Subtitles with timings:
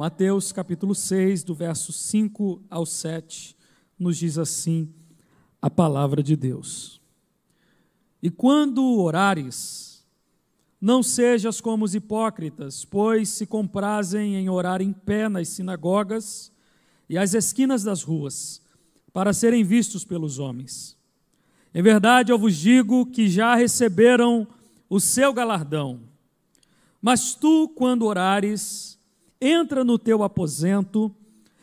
[0.00, 3.54] Mateus capítulo 6, do verso 5 ao 7,
[3.98, 4.88] nos diz assim
[5.60, 7.02] a palavra de Deus.
[8.22, 10.02] E quando orares,
[10.80, 16.50] não sejas como os hipócritas, pois se comprazem em orar em pé nas sinagogas
[17.06, 18.62] e às esquinas das ruas,
[19.12, 20.96] para serem vistos pelos homens.
[21.74, 24.48] Em verdade, eu vos digo que já receberam
[24.88, 26.00] o seu galardão.
[27.02, 28.98] Mas tu, quando orares,
[29.40, 31.14] entra no teu aposento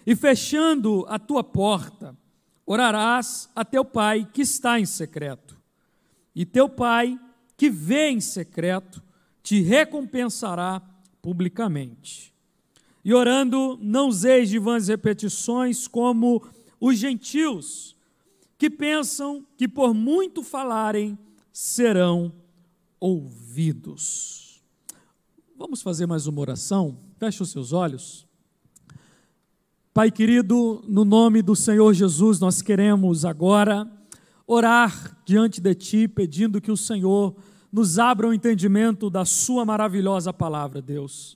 [0.06, 2.18] e, fechando a tua porta,
[2.66, 5.58] orarás a teu pai que está em secreto.
[6.36, 7.20] E teu pai,
[7.56, 9.02] que vê em secreto,
[9.44, 10.82] te recompensará
[11.22, 12.34] publicamente.
[13.04, 16.46] E orando, não useis de vãs repetições como
[16.80, 17.96] os gentios,
[18.58, 21.18] que pensam que por muito falarem
[21.54, 22.34] serão
[23.00, 24.62] ouvidos.
[25.56, 27.07] Vamos fazer mais uma oração?
[27.18, 28.28] Feche os seus olhos.
[29.92, 33.90] Pai querido, no nome do Senhor Jesus, nós queremos agora
[34.46, 37.36] orar diante de Ti, pedindo que o Senhor
[37.74, 41.36] nos abra o entendimento da Sua maravilhosa palavra, Deus.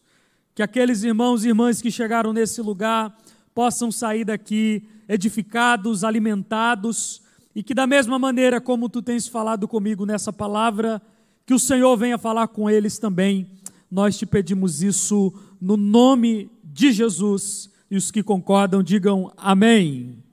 [0.53, 3.17] Que aqueles irmãos e irmãs que chegaram nesse lugar
[3.51, 7.23] possam sair daqui edificados, alimentados,
[7.55, 11.01] e que da mesma maneira como Tu tens falado comigo nessa palavra,
[11.43, 13.49] que o Senhor venha falar com eles também.
[13.89, 17.69] Nós te pedimos isso no nome de Jesus.
[17.89, 20.23] E os que concordam, digam amém.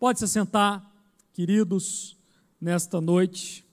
[0.00, 0.90] Pode se sentar,
[1.32, 2.16] queridos,
[2.60, 3.64] nesta noite.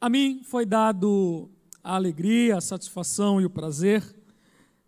[0.00, 1.50] A mim foi dado
[1.82, 4.04] a alegria, a satisfação e o prazer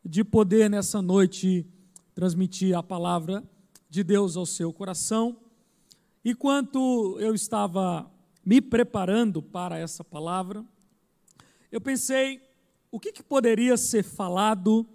[0.04, 1.66] de poder nessa noite
[2.14, 3.42] transmitir a palavra
[3.88, 5.36] de Deus ao seu coração.
[6.24, 8.10] E quanto eu estava
[8.44, 10.64] me preparando para essa palavra,
[11.70, 12.40] eu pensei
[12.90, 14.86] o que, que poderia ser falado,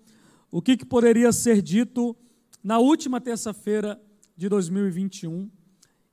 [0.51, 2.15] o que, que poderia ser dito
[2.63, 4.01] na última terça-feira
[4.35, 5.49] de 2021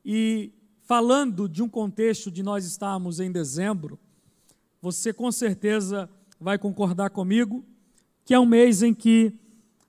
[0.05, 0.53] e
[0.83, 3.99] falando de um contexto de nós estarmos em dezembro,
[4.83, 7.65] você com certeza vai concordar comigo
[8.25, 9.33] que é um mês em que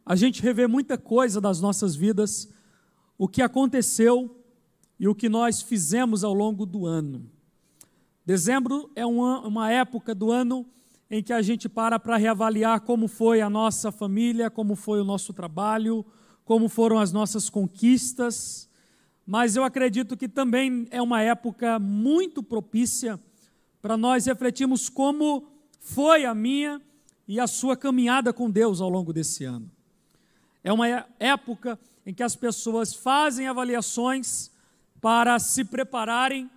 [0.06, 2.50] a gente revê muita coisa das nossas vidas,
[3.18, 4.36] o que aconteceu
[5.00, 7.30] e o que nós fizemos ao longo do ano.
[8.26, 10.66] Dezembro é uma, uma época do ano
[11.14, 15.04] em que a gente para para reavaliar como foi a nossa família, como foi o
[15.04, 16.06] nosso trabalho,
[16.46, 18.70] como foram as nossas conquistas.
[19.28, 23.20] Mas eu acredito que também é uma época muito propícia
[23.82, 25.52] para nós refletirmos como
[25.82, 26.82] foi a minha
[27.28, 29.70] e a sua caminhada com Deus ao longo desse ano.
[30.64, 30.88] É uma
[31.20, 34.50] época em que as pessoas fazem avaliações
[35.02, 36.50] para se prepararem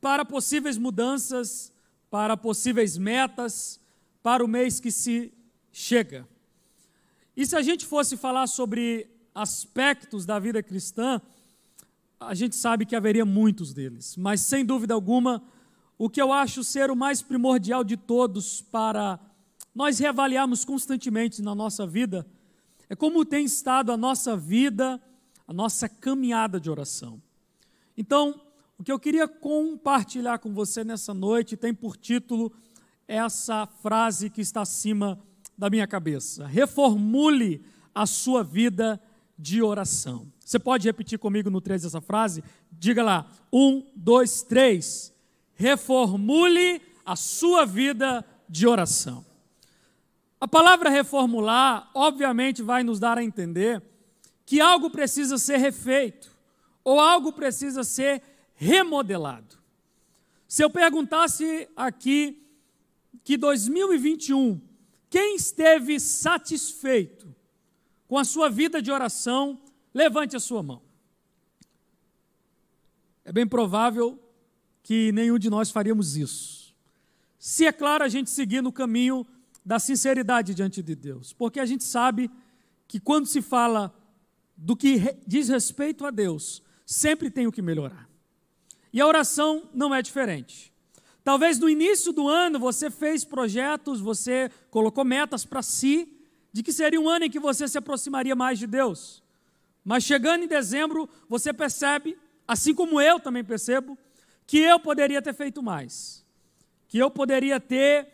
[0.00, 1.72] para possíveis mudanças,
[2.08, 3.79] para possíveis metas,
[4.22, 5.32] para o mês que se
[5.72, 6.28] chega.
[7.36, 11.20] E se a gente fosse falar sobre aspectos da vida cristã,
[12.18, 15.42] a gente sabe que haveria muitos deles, mas sem dúvida alguma,
[15.96, 19.18] o que eu acho ser o mais primordial de todos para
[19.74, 22.26] nós reavaliarmos constantemente na nossa vida
[22.88, 25.00] é como tem estado a nossa vida,
[25.46, 27.22] a nossa caminhada de oração.
[27.96, 28.40] Então,
[28.76, 32.52] o que eu queria compartilhar com você nessa noite tem por título
[33.10, 35.18] essa frase que está acima
[35.58, 36.46] da minha cabeça.
[36.46, 39.00] Reformule a sua vida
[39.36, 40.30] de oração.
[40.38, 42.44] Você pode repetir comigo no 3 essa frase?
[42.70, 45.12] Diga lá: um, dois, três.
[45.54, 49.26] Reformule a sua vida de oração.
[50.40, 53.82] A palavra reformular, obviamente, vai nos dar a entender
[54.46, 56.30] que algo precisa ser refeito,
[56.84, 58.22] ou algo precisa ser
[58.54, 59.58] remodelado.
[60.46, 62.40] Se eu perguntasse aqui
[63.24, 64.60] que 2021,
[65.08, 67.34] quem esteve satisfeito
[68.06, 69.60] com a sua vida de oração,
[69.94, 70.82] levante a sua mão.
[73.24, 74.18] É bem provável
[74.82, 76.74] que nenhum de nós faríamos isso.
[77.38, 79.26] Se é claro a gente seguir no caminho
[79.64, 82.30] da sinceridade diante de Deus, porque a gente sabe
[82.88, 83.94] que quando se fala
[84.56, 88.08] do que diz respeito a Deus, sempre tem o que melhorar.
[88.92, 90.72] E a oração não é diferente.
[91.22, 96.08] Talvez no início do ano você fez projetos, você colocou metas para si,
[96.52, 99.22] de que seria um ano em que você se aproximaria mais de Deus.
[99.84, 103.96] Mas chegando em dezembro, você percebe, assim como eu também percebo,
[104.46, 106.24] que eu poderia ter feito mais,
[106.88, 108.08] que eu poderia ter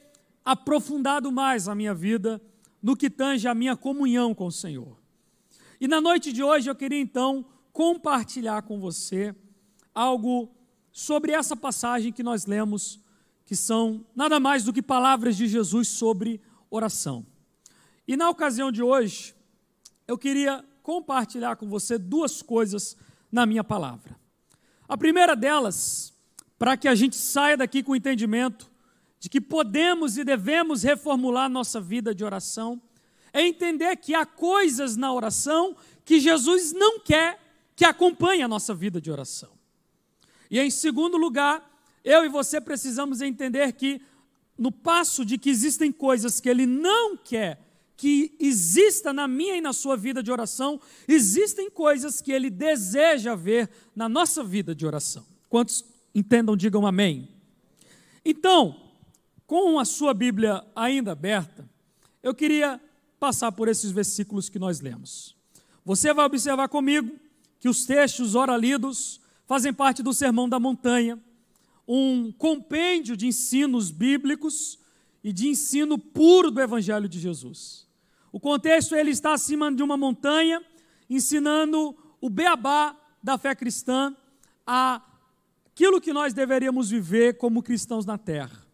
[0.44, 2.40] aprofundado mais a minha vida
[2.82, 4.96] no que tange a minha comunhão com o Senhor.
[5.80, 9.34] E na noite de hoje eu queria então compartilhar com você
[9.94, 10.55] algo
[10.96, 12.98] sobre essa passagem que nós lemos,
[13.44, 16.40] que são nada mais do que palavras de Jesus sobre
[16.70, 17.26] oração.
[18.08, 19.34] E na ocasião de hoje,
[20.08, 22.96] eu queria compartilhar com você duas coisas
[23.30, 24.18] na minha palavra.
[24.88, 26.14] A primeira delas,
[26.58, 28.66] para que a gente saia daqui com o entendimento
[29.20, 32.80] de que podemos e devemos reformular nossa vida de oração,
[33.34, 35.76] é entender que há coisas na oração
[36.06, 37.38] que Jesus não quer
[37.76, 39.55] que acompanhe a nossa vida de oração.
[40.50, 41.68] E em segundo lugar,
[42.04, 44.00] eu e você precisamos entender que
[44.58, 47.66] no passo de que existem coisas que ele não quer
[47.96, 50.78] que exista na minha e na sua vida de oração,
[51.08, 55.26] existem coisas que ele deseja ver na nossa vida de oração.
[55.48, 55.82] Quantos
[56.14, 57.28] entendam, digam amém.
[58.24, 58.76] Então,
[59.46, 61.68] com a sua Bíblia ainda aberta,
[62.22, 62.80] eu queria
[63.18, 65.34] passar por esses versículos que nós lemos.
[65.84, 67.18] Você vai observar comigo
[67.58, 71.18] que os textos ora lidos fazem parte do Sermão da Montanha,
[71.86, 74.78] um compêndio de ensinos bíblicos
[75.22, 77.86] e de ensino puro do Evangelho de Jesus.
[78.32, 80.62] O contexto ele está acima de uma montanha,
[81.08, 84.14] ensinando o beabá da fé cristã,
[84.66, 88.66] aquilo que nós deveríamos viver como cristãos na terra.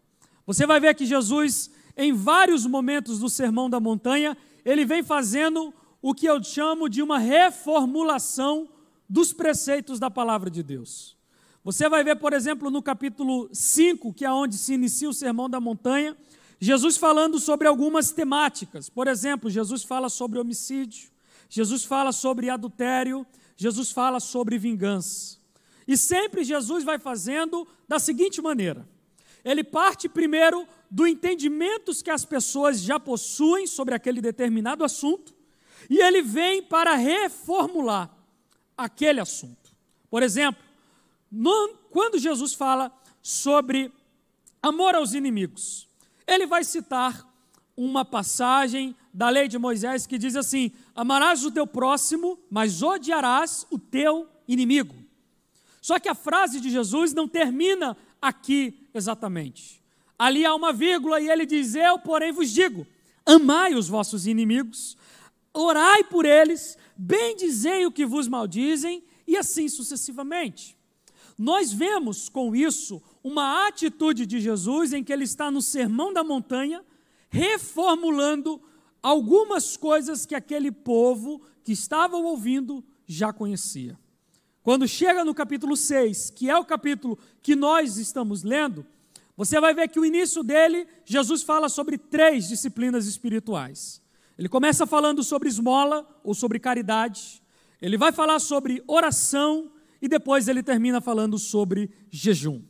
[0.45, 4.35] Você vai ver que Jesus, em vários momentos do Sermão da Montanha,
[4.65, 8.67] ele vem fazendo o que eu chamo de uma reformulação
[9.13, 11.15] dos preceitos da palavra de Deus.
[11.63, 15.47] Você vai ver, por exemplo, no capítulo 5, que é onde se inicia o Sermão
[15.47, 16.17] da Montanha,
[16.59, 18.89] Jesus falando sobre algumas temáticas.
[18.89, 21.11] Por exemplo, Jesus fala sobre homicídio,
[21.47, 23.23] Jesus fala sobre adultério,
[23.55, 25.37] Jesus fala sobre vingança.
[25.87, 28.89] E sempre Jesus vai fazendo da seguinte maneira:
[29.45, 35.35] ele parte primeiro do entendimento que as pessoas já possuem sobre aquele determinado assunto,
[35.87, 38.12] e ele vem para reformular
[38.77, 39.71] aquele assunto.
[40.09, 40.63] Por exemplo,
[41.31, 42.91] no, quando Jesus fala
[43.21, 43.91] sobre
[44.61, 45.87] amor aos inimigos,
[46.27, 47.27] ele vai citar
[47.75, 53.65] uma passagem da lei de Moisés que diz assim: Amarás o teu próximo, mas odiarás
[53.69, 54.95] o teu inimigo.
[55.81, 59.81] Só que a frase de Jesus não termina aqui exatamente.
[60.17, 62.87] Ali há uma vírgula e ele diz: Eu, porém, vos digo:
[63.25, 64.97] amai os vossos inimigos,
[65.53, 70.77] orai por eles, bendizei o que vos maldizem, e assim sucessivamente.
[71.37, 76.23] Nós vemos com isso uma atitude de Jesus em que ele está no Sermão da
[76.23, 76.83] Montanha,
[77.29, 78.61] reformulando
[79.01, 83.97] algumas coisas que aquele povo que estava ouvindo já conhecia.
[84.61, 88.85] Quando chega no capítulo 6, que é o capítulo que nós estamos lendo,
[89.35, 94.02] você vai ver que o início dele, Jesus fala sobre três disciplinas espirituais.
[94.37, 97.41] Ele começa falando sobre esmola ou sobre caridade,
[97.81, 99.71] ele vai falar sobre oração
[100.01, 102.61] e depois ele termina falando sobre jejum.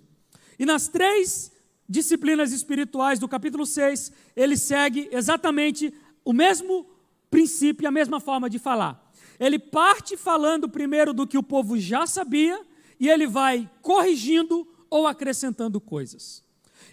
[0.58, 1.52] E nas três
[1.88, 5.94] disciplinas espirituais do capítulo 6, ele segue exatamente
[6.26, 6.88] o mesmo
[7.30, 9.12] princípio a mesma forma de falar.
[9.40, 12.60] Ele parte falando primeiro do que o povo já sabia
[13.00, 16.44] e ele vai corrigindo ou acrescentando coisas.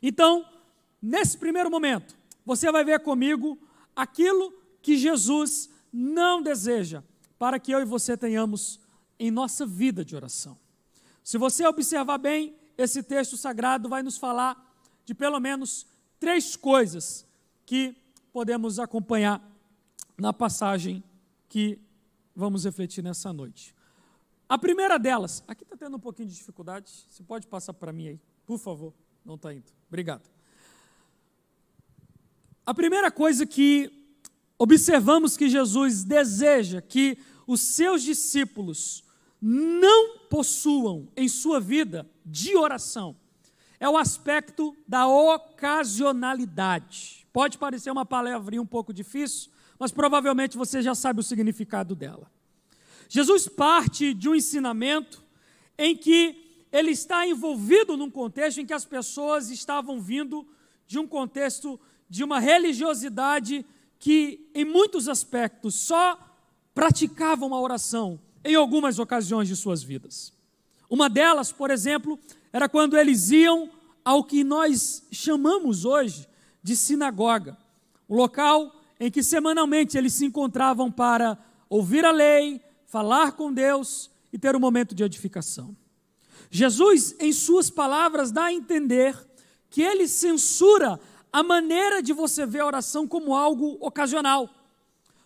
[0.03, 0.45] Então,
[1.01, 3.59] nesse primeiro momento, você vai ver comigo
[3.95, 7.03] aquilo que Jesus não deseja
[7.39, 8.81] para que eu e você tenhamos
[9.19, 10.59] em nossa vida de oração.
[11.23, 14.57] Se você observar bem, esse texto sagrado vai nos falar
[15.05, 15.87] de pelo menos
[16.19, 17.27] três coisas
[17.67, 17.97] que
[18.33, 19.43] podemos acompanhar
[20.17, 21.03] na passagem
[21.49, 21.79] que
[22.35, 23.75] vamos refletir nessa noite.
[24.49, 28.09] A primeira delas, aqui está tendo um pouquinho de dificuldade, você pode passar para mim
[28.09, 28.93] aí, por favor,
[29.25, 29.71] não está indo.
[29.89, 30.29] Obrigado.
[32.67, 34.00] A primeira coisa que
[34.61, 39.03] observamos que Jesus deseja que os seus discípulos
[39.41, 43.17] não possuam em sua vida de oração
[43.81, 47.27] é o aspecto da ocasionalidade.
[47.33, 52.31] Pode parecer uma palavrinha um pouco difícil, mas provavelmente você já sabe o significado dela.
[53.09, 55.25] Jesus parte de um ensinamento
[55.79, 60.47] em que ele está envolvido num contexto em que as pessoas estavam vindo
[60.87, 63.65] de um contexto de uma religiosidade
[64.01, 66.19] que, em muitos aspectos, só
[66.75, 70.33] praticavam a oração em algumas ocasiões de suas vidas.
[70.89, 72.19] Uma delas, por exemplo,
[72.53, 73.71] era quando eles iam
[74.03, 76.27] ao que nós chamamos hoje
[76.63, 77.57] de sinagoga,
[78.09, 81.39] o local em que semanalmente eles se encontravam para
[81.69, 85.77] ouvir a lei, falar com Deus e ter um momento de edificação.
[86.51, 89.15] Jesus, em suas palavras, dá a entender
[89.69, 90.99] que ele censura
[91.33, 94.49] a maneira de você ver a oração como algo ocasional.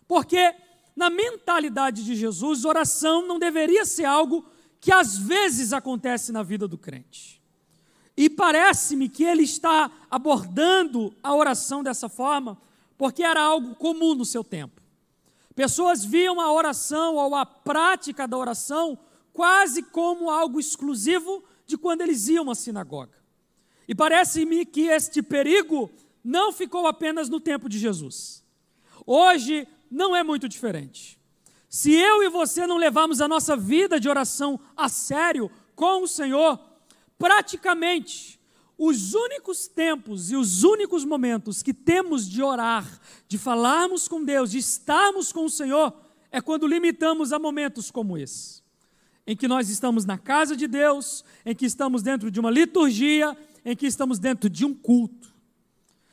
[0.06, 0.54] Porque
[0.94, 4.44] na mentalidade de Jesus, oração não deveria ser algo
[4.80, 7.42] que às vezes acontece na vida do crente.
[8.16, 12.56] E parece-me que ele está abordando a oração dessa forma,
[12.96, 14.80] porque era algo comum no seu tempo.
[15.54, 18.98] Pessoas viam a oração ou a prática da oração
[19.32, 23.23] quase como algo exclusivo de quando eles iam à sinagoga.
[23.86, 25.90] E parece-me que este perigo
[26.22, 28.42] não ficou apenas no tempo de Jesus.
[29.06, 31.18] Hoje não é muito diferente.
[31.68, 36.08] Se eu e você não levarmos a nossa vida de oração a sério com o
[36.08, 36.58] Senhor,
[37.18, 38.40] praticamente
[38.78, 44.50] os únicos tempos e os únicos momentos que temos de orar, de falarmos com Deus,
[44.50, 45.92] de estarmos com o Senhor,
[46.30, 48.62] é quando limitamos a momentos como esse,
[49.26, 53.36] em que nós estamos na casa de Deus, em que estamos dentro de uma liturgia,
[53.64, 55.32] em que estamos dentro de um culto.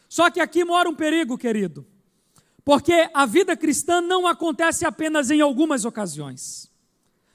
[0.08, 1.86] Só que aqui mora um perigo, querido,
[2.64, 6.72] porque a vida cristã não acontece apenas em algumas ocasiões.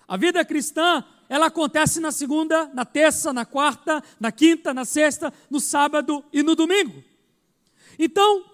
[0.06, 5.32] A vida cristã ela acontece na segunda, na terça, na quarta, na quinta, na sexta,
[5.50, 7.02] no sábado e no domingo.
[7.98, 8.44] Então,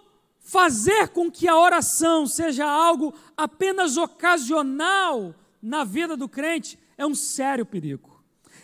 [0.40, 7.14] fazer com que a oração seja algo apenas ocasional na vida do crente é um
[7.14, 8.11] sério perigo.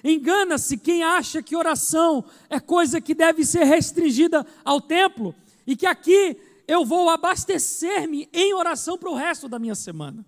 [0.02, 5.34] Engana-se quem acha que oração é coisa que deve ser restringida ao templo
[5.66, 6.36] e que aqui
[6.66, 10.24] eu vou abastecer-me em oração para o resto da minha semana.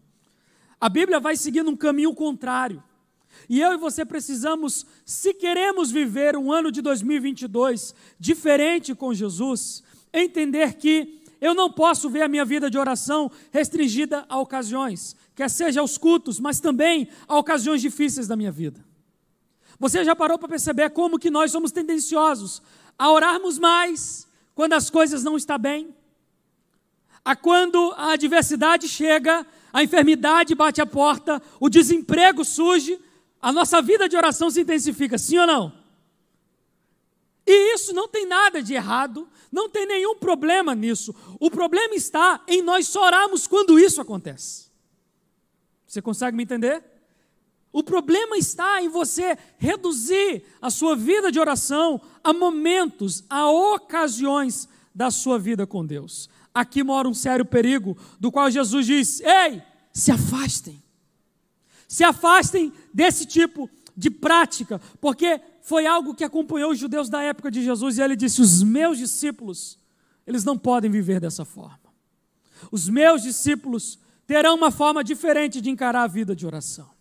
[0.80, 2.82] A Bíblia vai seguindo um caminho contrário.
[3.48, 9.82] E eu e você precisamos, se queremos viver um ano de 2022 diferente com Jesus,
[10.12, 15.48] entender que eu não posso ver a minha vida de oração restringida a ocasiões, quer
[15.48, 18.84] seja aos cultos, mas também a ocasiões difíceis da minha vida.
[19.80, 22.60] Você já parou para perceber como que nós somos tendenciosos
[22.98, 25.96] a orarmos mais quando as coisas não estão bem?
[27.24, 33.00] A quando a adversidade chega, a enfermidade bate a porta, o desemprego surge,
[33.40, 35.72] a nossa vida de oração se intensifica, sim ou não?
[37.46, 41.14] E isso não tem nada de errado, não tem nenhum problema nisso.
[41.40, 44.70] O problema está em nós só orarmos quando isso acontece.
[45.86, 46.84] Você consegue me entender?
[47.72, 54.68] O problema está em você reduzir a sua vida de oração a momentos, a ocasiões
[54.94, 56.28] da sua vida com Deus.
[56.52, 59.62] Aqui mora um sério perigo, do qual Jesus diz: Ei,
[59.92, 60.82] se afastem.
[61.86, 67.50] Se afastem desse tipo de prática, porque foi algo que acompanhou os judeus da época
[67.50, 69.78] de Jesus e ele disse: Os meus discípulos,
[70.26, 71.78] eles não podem viver dessa forma.
[72.72, 76.99] Os meus discípulos terão uma forma diferente de encarar a vida de oração.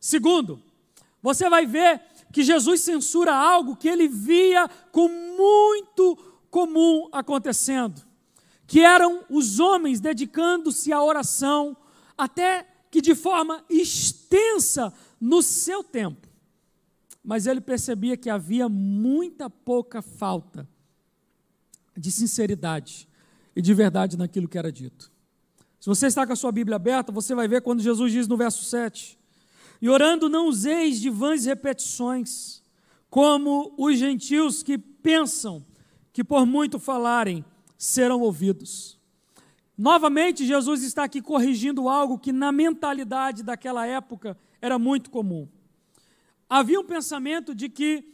[0.00, 0.62] Segundo,
[1.22, 2.00] você vai ver
[2.32, 6.16] que Jesus censura algo que ele via com muito
[6.50, 8.02] comum acontecendo,
[8.66, 11.76] que eram os homens dedicando-se à oração
[12.16, 16.26] até que de forma extensa no seu tempo.
[17.22, 20.68] Mas ele percebia que havia muita pouca falta
[21.96, 23.08] de sinceridade
[23.54, 25.10] e de verdade naquilo que era dito.
[25.80, 28.36] Se você está com a sua Bíblia aberta, você vai ver quando Jesus diz no
[28.36, 29.17] verso 7:
[29.80, 32.62] E orando não useis de vãs repetições,
[33.08, 35.64] como os gentios que pensam
[36.12, 37.44] que por muito falarem
[37.76, 38.98] serão ouvidos.
[39.76, 45.48] Novamente, Jesus está aqui corrigindo algo que na mentalidade daquela época era muito comum.
[46.50, 48.04] Havia um pensamento de que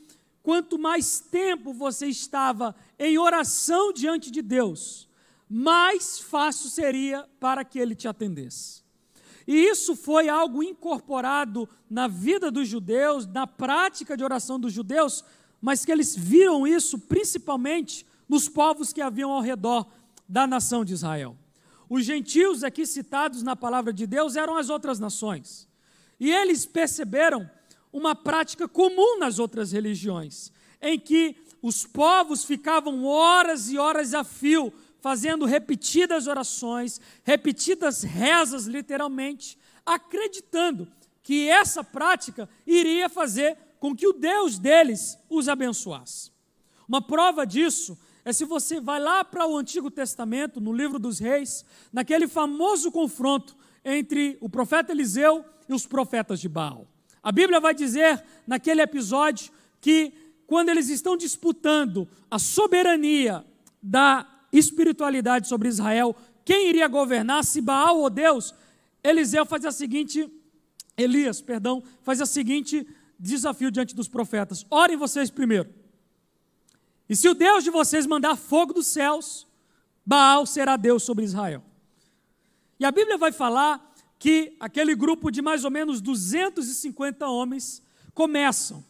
[0.42, 5.08] quanto mais tempo você estava em oração diante de Deus,
[5.48, 8.83] mais fácil seria para que ele te atendesse.
[9.46, 15.24] E isso foi algo incorporado na vida dos judeus, na prática de oração dos judeus,
[15.60, 19.86] mas que eles viram isso principalmente nos povos que haviam ao redor
[20.28, 21.36] da nação de Israel.
[21.88, 25.68] Os gentios aqui citados na palavra de Deus eram as outras nações.
[26.18, 27.48] E eles perceberam
[27.92, 34.24] uma prática comum nas outras religiões, em que os povos ficavam horas e horas a
[34.24, 34.72] fio
[35.04, 40.88] fazendo repetidas orações, repetidas rezas, literalmente, acreditando
[41.22, 46.32] que essa prática iria fazer com que o Deus deles os abençoasse.
[46.88, 51.18] Uma prova disso é se você vai lá para o Antigo Testamento, no livro dos
[51.18, 56.88] Reis, naquele famoso confronto entre o profeta Eliseu e os profetas de Baal.
[57.22, 60.14] A Bíblia vai dizer naquele episódio que
[60.46, 63.44] quando eles estão disputando a soberania
[63.82, 68.54] da espiritualidade sobre Israel, quem iria governar, se Baal ou Deus,
[69.02, 70.30] Eliseu faz a seguinte,
[70.96, 72.86] Elias, perdão, faz a seguinte
[73.18, 75.68] desafio diante dos profetas: orem vocês primeiro.
[77.08, 79.46] E se o Deus de vocês mandar fogo dos céus,
[80.06, 81.62] Baal será Deus sobre Israel.
[82.78, 87.82] E a Bíblia vai falar que aquele grupo de mais ou menos 250 homens
[88.14, 88.84] começam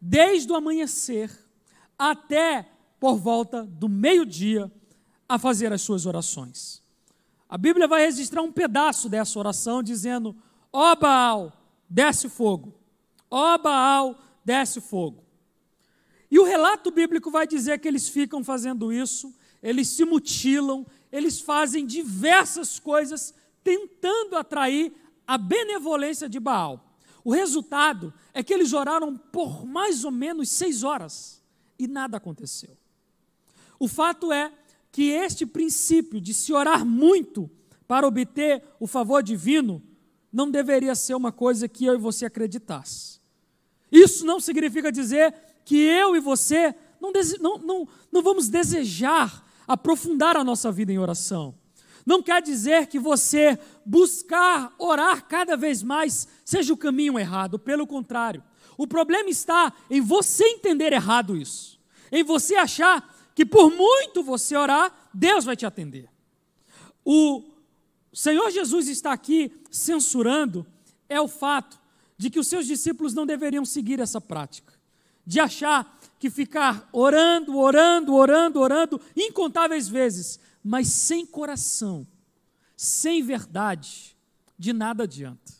[0.00, 1.30] desde o amanhecer
[1.98, 2.68] até
[3.00, 4.70] por volta do meio-dia
[5.28, 6.82] a fazer as suas orações.
[7.48, 10.34] a Bíblia vai registrar um pedaço dessa oração dizendo:
[10.72, 11.52] Ó Baal,
[11.88, 12.74] desce fogo.
[13.30, 15.24] Ó Baal, desce fogo.
[16.30, 21.40] E o relato bíblico vai dizer que eles ficam fazendo isso, eles se mutilam, eles
[21.40, 24.92] fazem diversas coisas tentando atrair
[25.26, 26.84] a benevolência de Baal.
[27.24, 31.42] O resultado é que eles oraram por mais ou menos seis horas
[31.78, 32.76] e nada aconteceu.
[33.78, 34.52] O fato é
[34.90, 37.50] que este princípio de se orar muito
[37.86, 39.82] para obter o favor divino
[40.32, 43.18] não deveria ser uma coisa que eu e você acreditasse.
[43.90, 50.36] Isso não significa dizer que eu e você não, não, não, não vamos desejar aprofundar
[50.36, 51.54] a nossa vida em oração.
[52.04, 57.86] Não quer dizer que você buscar orar cada vez mais seja o caminho errado, pelo
[57.86, 58.42] contrário.
[58.78, 61.78] O problema está em você entender errado isso,
[62.10, 66.10] em você achar que por muito você orar, Deus vai te atender.
[67.04, 67.44] O
[68.12, 70.66] Senhor Jesus está aqui censurando
[71.08, 71.78] é o fato
[72.16, 74.74] de que os seus discípulos não deveriam seguir essa prática,
[75.24, 82.04] de achar que ficar orando, orando, orando, orando incontáveis vezes, mas sem coração,
[82.76, 84.16] sem verdade,
[84.58, 85.52] de nada adianta.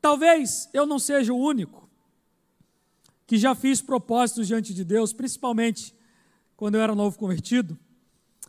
[0.00, 1.86] Talvez eu não seja o único
[3.26, 5.94] que já fiz propósitos diante de Deus, principalmente
[6.56, 7.78] quando eu era novo convertido,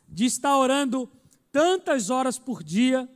[0.08, 1.10] de estar orando
[1.52, 3.10] tantas horas por dia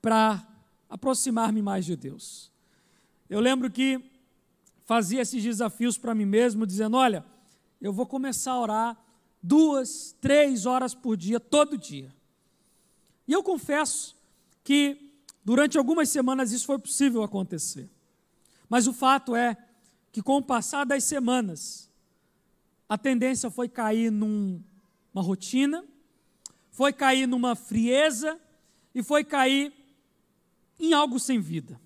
[0.00, 0.46] para
[0.88, 2.50] aproximar-me mais de Deus.
[3.28, 4.02] Eu lembro que
[4.84, 7.24] fazia esses desafios para mim mesmo, dizendo: Olha,
[7.80, 9.04] eu vou começar a orar
[9.42, 12.14] duas, três horas por dia, todo dia.
[13.26, 14.16] E eu confesso
[14.62, 15.12] que
[15.44, 17.90] durante algumas semanas isso foi possível acontecer.
[18.68, 19.56] Mas o fato é
[20.10, 21.90] que com o passar das semanas,
[22.88, 24.62] a tendência foi cair numa
[25.16, 25.84] rotina,
[26.70, 28.38] foi cair numa frieza
[28.94, 29.72] e foi cair
[30.78, 31.80] em algo sem vida.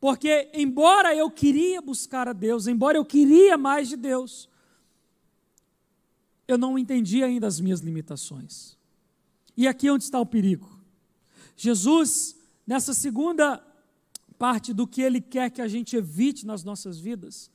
[0.00, 4.48] Porque, embora eu queria buscar a Deus, embora eu queria mais de Deus,
[6.46, 8.76] eu não entendi ainda as minhas limitações.
[9.56, 10.78] E aqui é onde está o perigo.
[11.56, 13.62] Jesus, nessa segunda
[14.38, 17.50] parte do que ele quer que a gente evite nas nossas vidas,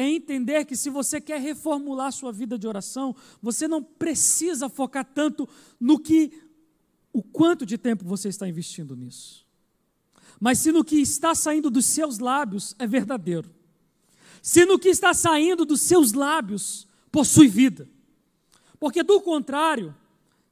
[0.00, 5.04] é entender que se você quer reformular sua vida de oração, você não precisa focar
[5.04, 6.32] tanto no que
[7.12, 9.46] o quanto de tempo você está investindo nisso.
[10.40, 13.50] Mas se no que está saindo dos seus lábios é verdadeiro.
[14.40, 17.88] Se no que está saindo dos seus lábios possui vida.
[18.78, 19.94] Porque do contrário,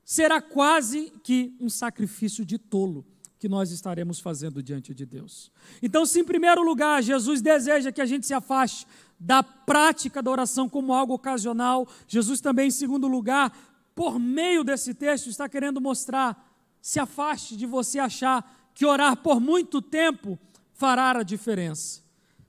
[0.05, 3.07] será quase que um sacrifício de tolo
[3.39, 5.53] que nós estaremos fazendo diante de Deus.
[5.81, 8.87] Então, se em primeiro lugar Jesus deseja que a gente se afaste
[9.19, 13.57] da prática da oração como algo ocasional, Jesus também, em segundo lugar,
[13.95, 19.41] por meio desse texto, está querendo mostrar: se afaste de você achar que orar por
[19.41, 20.39] muito tempo
[20.73, 22.01] fará a diferença.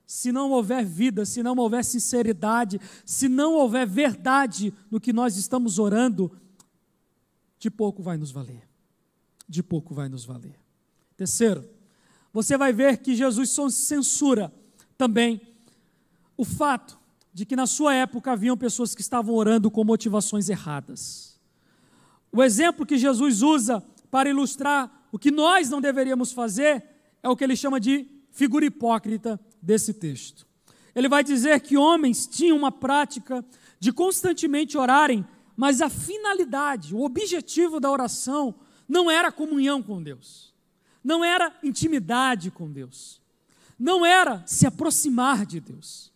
[0.06, 5.36] Se não houver vida, se não houver sinceridade, se não houver verdade no que nós
[5.36, 6.36] estamos orando,
[7.58, 8.68] de pouco vai nos valer.
[9.48, 10.58] De pouco vai nos valer.
[11.16, 11.68] Terceiro,
[12.32, 14.52] você vai ver que Jesus censura
[14.96, 15.40] também
[16.40, 16.98] o fato
[17.34, 21.38] de que na sua época haviam pessoas que estavam orando com motivações erradas.
[22.32, 26.82] O exemplo que Jesus usa para ilustrar o que nós não deveríamos fazer
[27.22, 30.46] é o que ele chama de figura hipócrita desse texto.
[30.94, 33.44] Ele vai dizer que homens tinham uma prática
[33.78, 38.54] de constantemente orarem, mas a finalidade, o objetivo da oração
[38.88, 40.54] não era comunhão com Deus,
[41.04, 43.20] não era intimidade com Deus,
[43.78, 46.09] não era se aproximar de Deus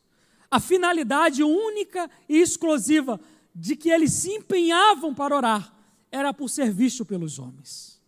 [0.54, 3.20] a finalidade única e exclusiva
[3.52, 5.74] de que eles se empenhavam para orar
[6.12, 8.00] era por ser visto pelos homens.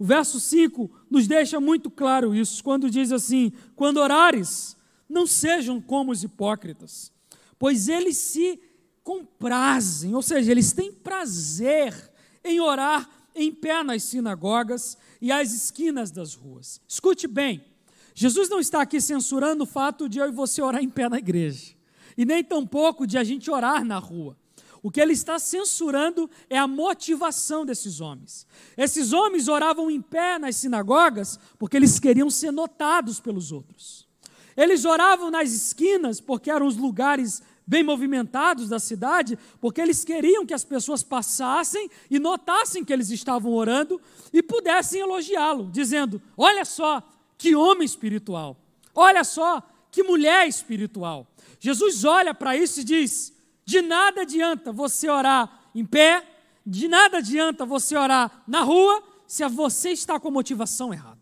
[0.00, 4.76] O verso 5 nos deixa muito claro isso, quando diz assim: Quando orares,
[5.08, 7.12] não sejam como os hipócritas,
[7.56, 8.58] pois eles se
[9.04, 11.94] comprazem, ou seja, eles têm prazer
[12.42, 16.80] em orar em pé nas sinagogas e às esquinas das ruas.
[16.88, 17.64] Escute bem,
[18.12, 21.18] Jesus não está aqui censurando o fato de eu e você orar em pé na
[21.18, 21.80] igreja
[22.16, 24.36] e nem tampouco de a gente orar na rua.
[24.82, 28.46] O que ele está censurando é a motivação desses homens.
[28.76, 34.08] Esses homens oravam em pé nas sinagogas porque eles queriam ser notados pelos outros.
[34.56, 40.44] Eles oravam nas esquinas porque eram os lugares bem movimentados da cidade, porque eles queriam
[40.44, 44.00] que as pessoas passassem e notassem que eles estavam orando
[44.32, 47.02] e pudessem elogiá-lo, dizendo: Olha só
[47.38, 48.56] que homem espiritual,
[48.94, 51.26] olha só que mulher espiritual.
[51.62, 53.32] Jesus olha para isso e diz:
[53.64, 56.26] de nada adianta você orar em pé,
[56.66, 61.20] de nada adianta você orar na rua, se você está com a motivação errada.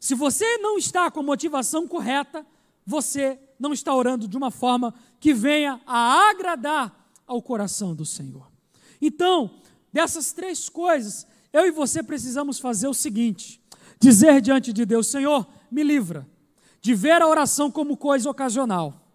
[0.00, 2.46] Se você não está com a motivação correta,
[2.86, 8.50] você não está orando de uma forma que venha a agradar ao coração do Senhor.
[8.98, 9.60] Então,
[9.92, 13.60] dessas três coisas, eu e você precisamos fazer o seguinte:
[14.00, 16.26] dizer diante de Deus, Senhor, me livra
[16.80, 19.09] de ver a oração como coisa ocasional.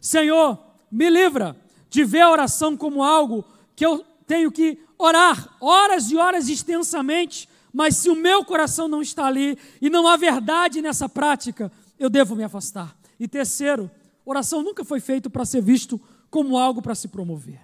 [0.00, 0.58] Senhor,
[0.90, 1.56] me livra
[1.88, 3.44] de ver a oração como algo
[3.76, 9.02] que eu tenho que orar horas e horas extensamente, mas se o meu coração não
[9.02, 12.96] está ali e não há verdade nessa prática, eu devo me afastar.
[13.18, 13.90] E terceiro,
[14.24, 17.60] oração nunca foi feito para ser visto como algo para se promover.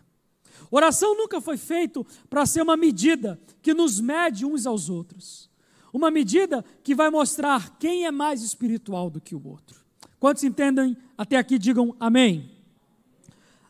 [0.70, 5.48] Oração nunca foi feito para ser uma medida que nos mede uns aos outros.
[5.92, 9.85] Uma medida que vai mostrar quem é mais espiritual do que o outro.
[10.18, 12.50] Quantos entendem até aqui, digam amém.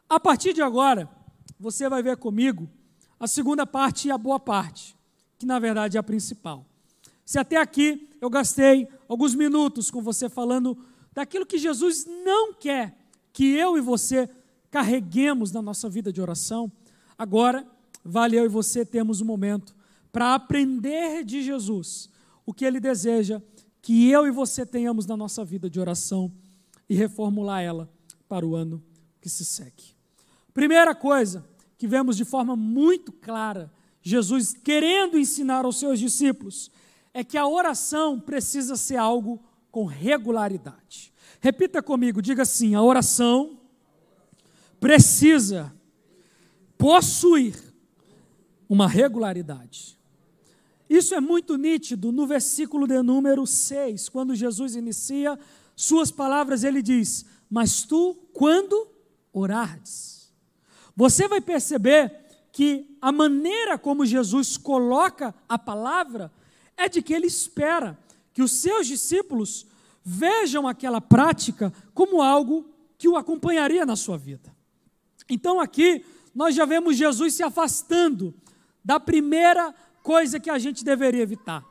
[0.09, 1.09] A partir de agora,
[1.59, 2.68] você vai ver comigo
[3.18, 4.96] a segunda parte e a boa parte,
[5.38, 6.64] que na verdade é a principal.
[7.24, 10.76] Se até aqui eu gastei alguns minutos com você falando
[11.12, 12.96] daquilo que Jesus não quer
[13.32, 14.28] que eu e você
[14.70, 16.70] carreguemos na nossa vida de oração,
[17.18, 17.66] Agora,
[18.04, 19.74] vale eu e você termos um momento
[20.12, 22.11] para aprender de Jesus
[22.44, 23.40] o que ele deseja
[23.87, 26.33] que eu e você tenhamos na nossa vida de oração
[26.88, 27.88] e reformular ela
[28.29, 28.83] para o ano
[29.20, 29.94] que se segue.
[30.53, 31.46] Primeira coisa
[31.79, 33.72] que vemos de forma muito clara,
[34.03, 36.68] Jesus querendo ensinar aos seus discípulos,
[37.14, 41.12] é que a oração precisa ser algo com regularidade.
[41.40, 43.57] Repita comigo, diga assim: a oração
[44.81, 45.72] precisa
[46.77, 47.55] possuir
[48.68, 49.95] uma regularidade.
[50.88, 55.38] Isso é muito nítido no versículo de número 6, quando Jesus inicia
[55.75, 58.88] suas palavras, ele diz: Mas tu, quando
[59.33, 60.33] orardes,
[60.94, 66.33] você vai perceber que a maneira como Jesus coloca a palavra
[66.77, 67.99] é de que ele espera
[68.33, 69.66] que os seus discípulos
[70.03, 74.55] vejam aquela prática como algo que o acompanharia na sua vida.
[75.29, 78.35] Então, aqui, nós já vemos Jesus se afastando
[78.85, 79.75] da primeira
[80.07, 81.64] coisa que a gente deveria evitar.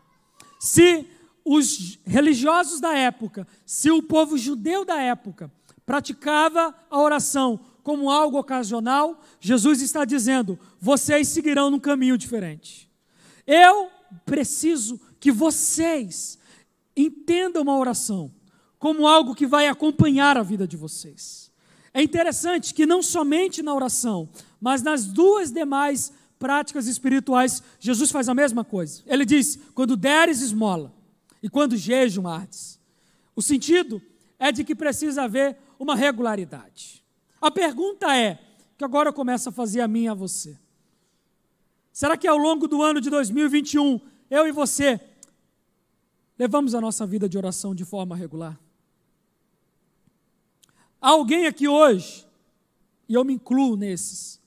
[0.59, 1.07] Se
[1.45, 5.49] os religiosos da época, se o povo judeu da época
[5.85, 12.91] praticava a oração como algo ocasional, Jesus está dizendo: vocês seguirão num caminho diferente.
[13.47, 13.89] Eu
[14.25, 16.37] preciso que vocês
[16.93, 18.29] entendam a oração
[18.77, 21.49] como algo que vai acompanhar a vida de vocês.
[21.93, 24.27] É interessante que não somente na oração,
[24.59, 29.01] mas nas duas demais práticas espirituais, Jesus faz a mesma coisa.
[29.05, 30.93] Ele diz: quando deres esmola
[31.41, 32.79] e quando jejuardes.
[33.35, 34.01] O sentido
[34.39, 37.03] é de que precisa haver uma regularidade.
[37.41, 38.39] A pergunta é,
[38.77, 40.57] que agora eu começo a fazer a minha a você.
[41.91, 44.99] Será que ao longo do ano de 2021, eu e você
[46.37, 48.59] levamos a nossa vida de oração de forma regular?
[50.99, 52.27] Há alguém aqui hoje,
[53.07, 54.41] e eu me incluo nesses,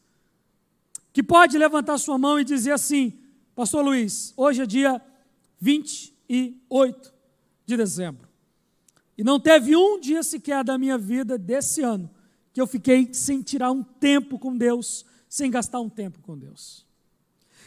[1.18, 3.12] que pode levantar sua mão e dizer assim:
[3.52, 5.02] Pastor Luiz, hoje é dia
[5.58, 7.12] 28
[7.66, 8.28] de dezembro.
[9.16, 12.08] E não teve um dia sequer da minha vida desse ano
[12.52, 16.86] que eu fiquei sem tirar um tempo com Deus, sem gastar um tempo com Deus.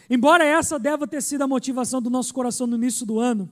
[0.09, 3.51] Embora essa deva ter sido a motivação do nosso coração no início do ano,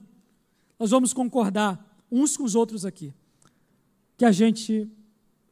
[0.78, 1.78] nós vamos concordar
[2.10, 3.12] uns com os outros aqui,
[4.16, 4.90] que a gente,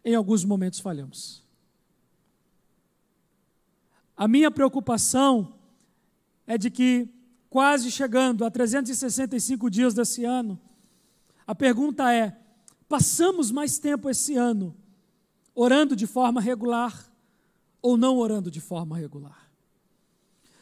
[0.03, 1.47] em alguns momentos, falhamos.
[4.19, 5.55] A minha preocupação
[6.45, 7.09] é de que,
[7.49, 10.59] quase chegando a 365 dias desse ano,
[11.47, 12.37] a pergunta é:
[12.89, 14.75] passamos mais tempo esse ano
[15.55, 17.09] orando de forma regular
[17.81, 19.49] ou não orando de forma regular?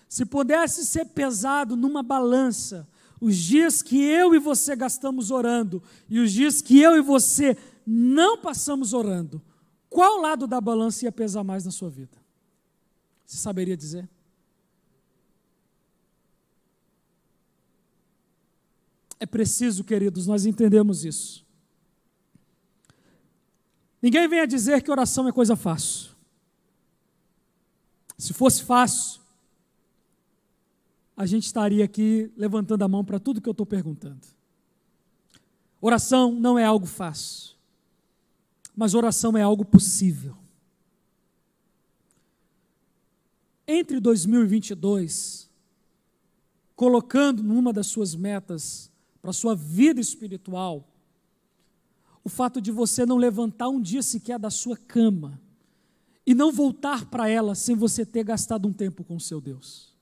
[0.06, 2.86] Se pudesse ser pesado numa balança,
[3.18, 7.56] os dias que eu e você gastamos orando e os dias que eu e você
[7.86, 9.40] não passamos orando,
[9.88, 12.25] qual lado da balança ia pesar mais na sua vida?
[13.26, 14.08] Você saberia dizer?
[19.18, 21.44] É preciso, queridos, nós entendemos isso.
[24.00, 26.10] Ninguém venha dizer que oração é coisa fácil.
[28.16, 29.20] Se fosse fácil,
[31.16, 34.26] a gente estaria aqui levantando a mão para tudo que eu estou perguntando.
[35.80, 37.54] Oração não é algo fácil,
[38.76, 40.36] mas oração é algo possível.
[43.66, 45.50] Entre 2022,
[46.74, 50.86] colocando numa das suas metas para a sua vida espiritual,
[52.22, 55.40] o fato de você não levantar um dia sequer da sua cama
[56.26, 59.94] e não voltar para ela sem você ter gastado um tempo com o seu Deus.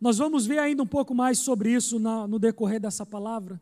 [0.00, 3.60] Nós vamos ver ainda um pouco mais sobre isso na, no decorrer dessa palavra,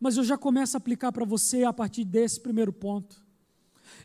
[0.00, 3.22] mas eu já começo a aplicar para você a partir desse primeiro ponto.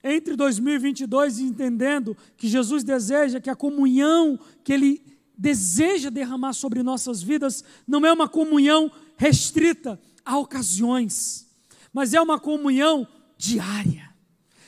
[0.04, 5.02] Entre 2022, entendendo que Jesus deseja que a comunhão que Ele
[5.38, 11.48] deseja derramar sobre nossas vidas não é uma comunhão restrita a ocasiões,
[11.91, 14.13] mas é uma comunhão diária.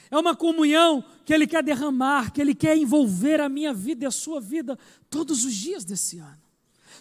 [0.10, 4.08] É uma comunhão que Ele quer derramar, que Ele quer envolver a minha vida e
[4.08, 4.78] a sua vida
[5.10, 6.42] todos os dias desse ano.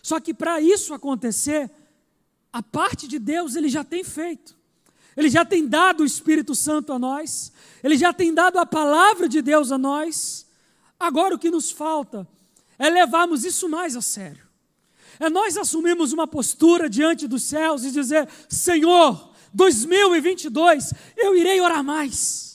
[0.02, 1.70] Só que para isso acontecer,
[2.52, 4.55] a parte de Deus Ele já tem feito.
[5.16, 7.52] Ele já tem dado o Espírito Santo a nós,
[7.82, 10.46] Ele já tem dado a palavra de Deus a nós.
[10.98, 12.26] Agora o que nos falta
[12.78, 14.46] é levarmos isso mais a sério.
[15.18, 21.82] É nós assumirmos uma postura diante dos céus e dizer: Senhor, 2022 eu irei orar
[21.82, 22.45] mais.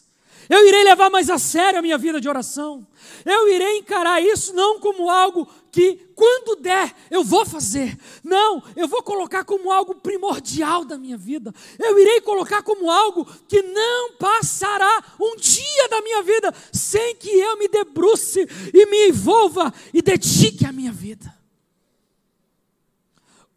[0.49, 2.85] Eu irei levar mais a sério a minha vida de oração.
[3.25, 7.97] Eu irei encarar isso não como algo que, quando der, eu vou fazer.
[8.23, 11.53] Não, eu vou colocar como algo primordial da minha vida.
[11.79, 17.29] Eu irei colocar como algo que não passará um dia da minha vida sem que
[17.29, 21.33] eu me debruce e me envolva e dedique a minha vida.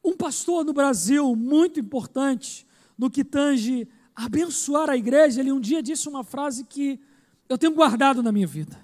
[0.04, 2.66] Um pastor no Brasil muito importante
[2.96, 7.00] no que tange abençoar a igreja, ele um dia disse uma frase que
[7.48, 8.78] eu tenho guardado na minha vida.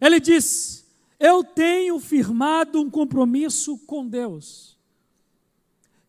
[0.00, 0.84] Ele disse:
[1.18, 4.78] Eu tenho firmado um compromisso com Deus,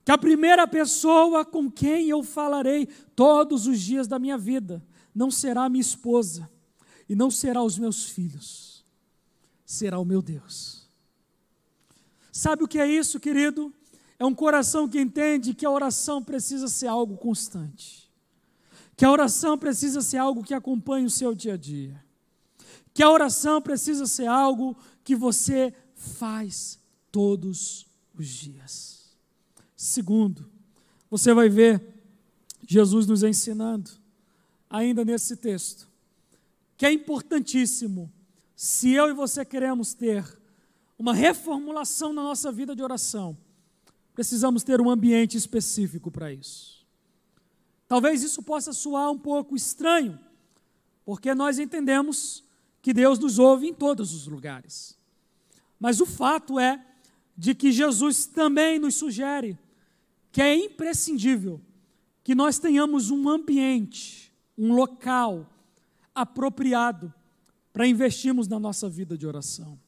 [0.06, 5.30] que a primeira pessoa com quem eu falarei todos os dias da minha vida não
[5.30, 6.50] será minha esposa
[7.08, 8.84] e não será os meus filhos,
[9.66, 10.88] será o meu Deus.
[12.32, 13.72] Sabe o que é isso, querido?
[14.18, 18.03] É um coração que entende que a oração precisa ser algo constante,
[18.96, 22.04] que a oração precisa ser algo que acompanhe o seu dia a dia,
[22.94, 26.80] que a oração precisa ser algo que você faz
[27.12, 27.86] todos
[28.18, 29.16] os dias.
[29.76, 30.50] Segundo,
[31.10, 31.82] você vai ver
[32.66, 33.92] Jesus nos ensinando,
[34.70, 35.88] ainda nesse texto,
[36.78, 38.12] que é importantíssimo,
[38.56, 40.26] se eu e você queremos ter
[40.98, 43.38] uma reformulação na nossa vida de oração,
[44.14, 46.83] precisamos ter um ambiente específico para isso.
[47.94, 50.18] Talvez isso possa soar um pouco estranho,
[51.06, 52.44] porque nós entendemos
[52.82, 54.98] que Deus nos ouve em todos os lugares.
[55.80, 56.84] Mas o fato é
[57.38, 59.60] de que Jesus também nos sugere
[60.32, 61.62] que é imprescindível
[62.24, 65.48] que nós tenhamos um ambiente, um local
[66.16, 67.14] apropriado
[67.72, 69.80] para investirmos na nossa vida de oração.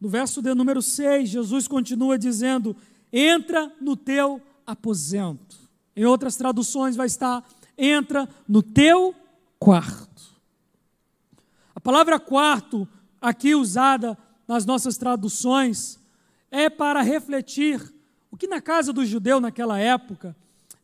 [0.00, 2.74] No verso de número 6, Jesus continua dizendo:
[3.12, 5.57] entra no teu aposento.
[5.98, 7.44] Em outras traduções vai estar:
[7.76, 9.12] entra no teu
[9.58, 10.22] quarto.
[11.74, 12.86] A palavra quarto,
[13.20, 15.98] aqui usada nas nossas traduções,
[16.52, 17.82] é para refletir
[18.30, 20.36] o que na casa do judeu naquela época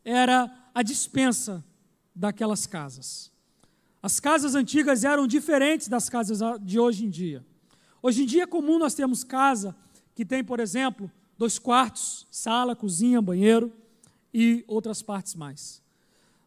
[0.03, 1.63] era a dispensa
[2.13, 3.31] daquelas casas.
[4.03, 7.45] As casas antigas eram diferentes das casas de hoje em dia.
[8.03, 9.73] Hoje em dia é comum nós termos casa
[10.13, 13.71] que tem, por exemplo, dois quartos, sala, cozinha, banheiro
[14.37, 15.81] e outras partes mais.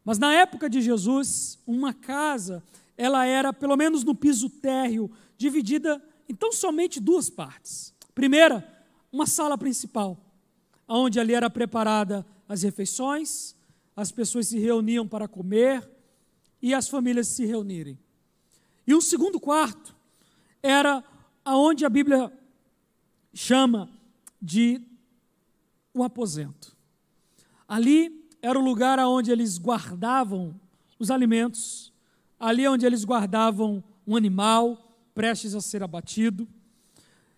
[0.05, 2.63] Mas na época de Jesus, uma casa,
[2.99, 5.99] ela era, pelo menos no piso térreo, dividida
[6.29, 7.95] em tão somente duas partes.
[8.15, 8.63] Primeira,
[9.11, 10.23] uma sala principal,
[10.87, 13.57] onde ali era preparada as refeições,
[13.97, 15.89] as pessoas se reuniam para comer
[16.61, 17.99] e as famílias se reunirem.
[18.87, 19.97] E um segundo quarto
[20.63, 21.03] era
[21.43, 22.31] aonde a Bíblia
[23.33, 23.89] chama
[24.43, 24.83] de
[25.95, 26.77] um aposento.
[27.69, 30.59] Ali era o lugar onde eles guardavam
[30.99, 31.93] os alimentos,
[32.41, 36.49] ali onde eles guardavam um animal prestes a ser abatido.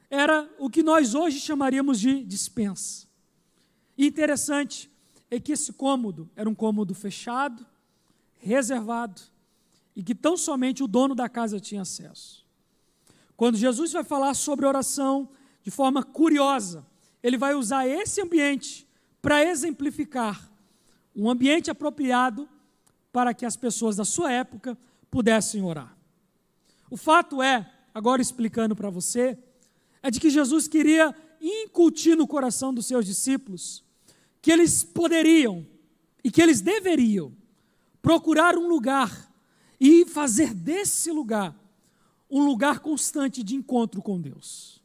[0.08, 3.08] Era o que nós hoje chamaríamos de dispensa.
[3.98, 4.88] E interessante
[5.30, 7.66] é que esse cômodo era um cômodo fechado,
[8.38, 9.20] reservado,
[9.94, 12.46] e que tão somente o dono da casa tinha acesso.
[13.36, 15.28] Quando Jesus vai falar sobre oração
[15.62, 16.86] de forma curiosa,
[17.22, 18.86] ele vai usar esse ambiente
[19.20, 20.50] para exemplificar
[21.14, 22.48] um ambiente apropriado
[23.12, 24.78] para que as pessoas da sua época
[25.10, 25.96] pudessem orar.
[26.90, 29.38] O fato é, agora explicando para você,
[30.02, 33.84] é de que Jesus queria incutir no coração dos seus discípulos
[34.40, 35.66] que eles poderiam
[36.22, 37.32] e que eles deveriam
[38.00, 39.30] procurar um lugar
[39.78, 41.54] e fazer desse lugar
[42.30, 44.80] um lugar constante de encontro com Deus.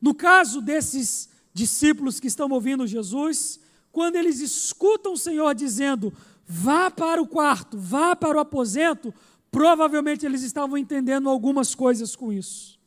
[0.00, 3.60] No caso desses discípulos que estão ouvindo Jesus,
[3.92, 6.12] quando eles escutam o Senhor dizendo:
[6.44, 9.14] vá para o quarto, vá para o aposento,
[9.50, 12.78] provavelmente eles estavam entendendo algumas coisas com isso.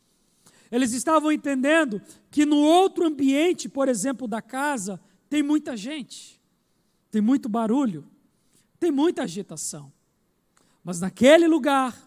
[0.69, 4.99] Eles estavam entendendo que no outro ambiente, por exemplo, da casa,
[5.29, 6.39] tem muita gente,
[7.09, 8.05] tem muito barulho,
[8.77, 9.91] tem muita agitação.
[10.83, 11.97] Mas naquele lugar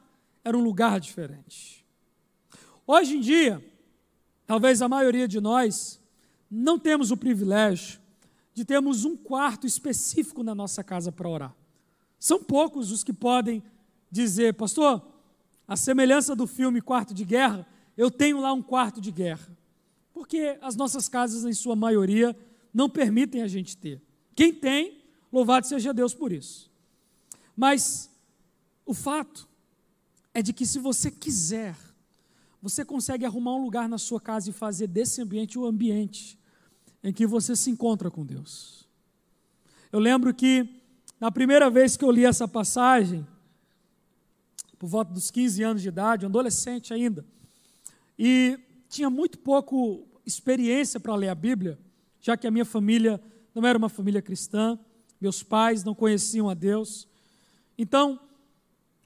[0.44, 1.84] era um lugar diferente.
[2.86, 3.64] Hoje em dia,
[4.46, 5.99] talvez a maioria de nós
[6.50, 8.00] não temos o privilégio
[8.52, 11.56] de termos um quarto específico na nossa casa para orar.
[12.18, 13.62] São poucos os que podem
[14.10, 15.02] dizer, pastor,
[15.66, 19.56] a semelhança do filme Quarto de Guerra, eu tenho lá um quarto de guerra.
[20.12, 22.36] Porque as nossas casas, em sua maioria,
[22.74, 24.02] não permitem a gente ter.
[24.34, 26.70] Quem tem, louvado seja Deus por isso.
[27.56, 28.10] Mas
[28.84, 29.48] o fato
[30.34, 31.76] é de que se você quiser,
[32.60, 36.39] você consegue arrumar um lugar na sua casa e fazer desse ambiente o ambiente
[37.02, 38.86] em que você se encontra com Deus.
[39.92, 40.68] Eu lembro que
[41.18, 43.26] na primeira vez que eu li essa passagem,
[44.78, 47.24] por volta dos 15 anos de idade, adolescente ainda,
[48.18, 48.58] e
[48.88, 51.78] tinha muito pouco experiência para ler a Bíblia,
[52.20, 53.20] já que a minha família
[53.54, 54.78] não era uma família cristã,
[55.20, 57.06] meus pais não conheciam a Deus.
[57.76, 58.18] Então,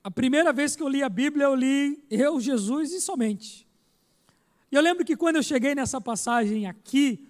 [0.02, 3.66] a primeira vez que eu li a Bíblia, eu li eu, Jesus e somente.
[4.70, 7.28] E eu lembro que quando eu cheguei nessa passagem aqui,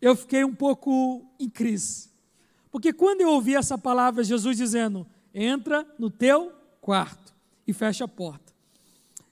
[0.00, 2.10] eu fiquei um pouco em crise.
[2.70, 7.34] Porque quando eu ouvi essa palavra, Jesus dizendo: entra no teu quarto
[7.66, 8.52] e fecha a porta.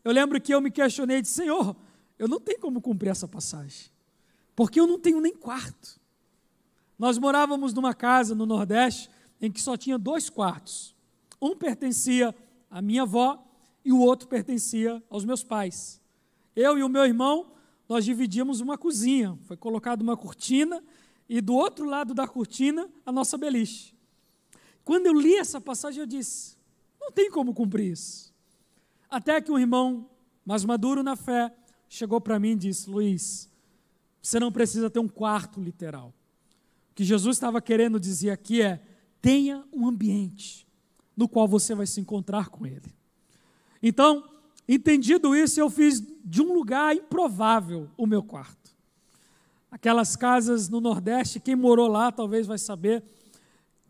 [0.04, 1.76] Eu lembro que eu me questionei e disse: Senhor,
[2.18, 3.90] eu não tenho como cumprir essa passagem
[4.58, 6.00] porque eu não tenho nem quarto.
[6.98, 9.08] Nós morávamos numa casa no Nordeste
[9.40, 10.96] em que só tinha dois quartos.
[11.40, 12.34] Um pertencia
[12.68, 13.40] à minha avó
[13.84, 16.00] e o outro pertencia aos meus pais.
[16.56, 17.52] Eu e o meu irmão,
[17.88, 19.38] nós dividíamos uma cozinha.
[19.44, 20.82] Foi colocada uma cortina
[21.28, 23.94] e do outro lado da cortina a nossa beliche.
[24.84, 26.56] Quando eu li essa passagem, eu disse:
[27.00, 28.34] não tem como cumprir isso.
[29.10, 30.10] Até que um irmão
[30.44, 31.54] mais maduro na fé
[31.88, 33.50] chegou para mim e disse: Luiz,
[34.20, 36.12] você não precisa ter um quarto literal.
[36.90, 38.82] O que Jesus estava querendo dizer aqui é:
[39.20, 40.66] tenha um ambiente
[41.16, 42.94] no qual você vai se encontrar com Ele.
[43.82, 44.37] Então,
[44.68, 48.76] entendido isso, eu fiz de um lugar improvável o meu quarto.
[49.70, 53.02] Aquelas casas no Nordeste, quem morou lá talvez vai saber.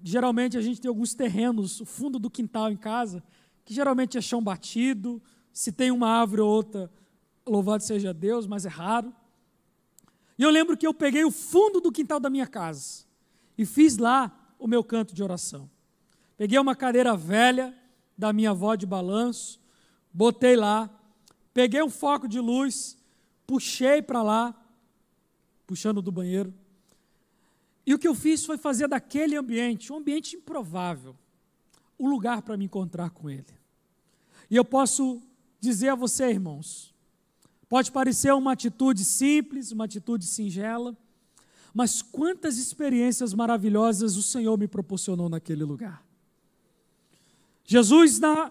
[0.03, 3.23] Geralmente a gente tem alguns terrenos, o fundo do quintal em casa,
[3.65, 5.21] que geralmente é chão batido.
[5.53, 6.91] Se tem uma árvore ou outra,
[7.47, 9.13] louvado seja Deus, mas é raro.
[10.39, 13.05] E eu lembro que eu peguei o fundo do quintal da minha casa
[13.57, 15.69] e fiz lá o meu canto de oração.
[16.37, 17.75] Peguei uma cadeira velha
[18.17, 19.61] da minha avó de balanço,
[20.13, 20.91] botei lá,
[21.53, 22.97] peguei um foco de luz,
[23.47, 24.55] puxei para lá,
[25.67, 26.53] puxando do banheiro.
[27.87, 31.17] E o que eu fiz foi fazer daquele ambiente, um ambiente improvável,
[31.99, 33.47] o um lugar para me encontrar com Ele.
[34.51, 35.23] E eu posso
[35.61, 36.95] dizer a você, irmãos,
[37.69, 40.97] Pode parecer uma atitude simples, uma atitude singela,
[41.75, 46.03] mas quantas experiências maravilhosas o Senhor me proporcionou naquele lugar.
[47.65, 48.51] Jesus, na,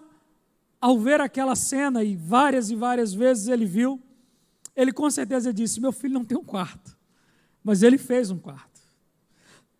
[0.80, 4.00] ao ver aquela cena, e várias e várias vezes ele viu,
[4.74, 6.96] ele com certeza disse: Meu filho não tem um quarto,
[7.62, 8.80] mas ele fez um quarto.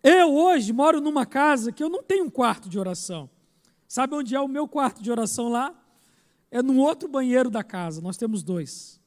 [0.02, 3.28] Eu hoje moro numa casa que eu não tenho um quarto de oração.
[3.86, 5.74] Sabe onde é o meu quarto de oração lá?
[6.50, 9.00] É no outro banheiro da casa, nós temos dois.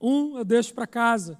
[0.00, 1.38] Um eu deixo para casa,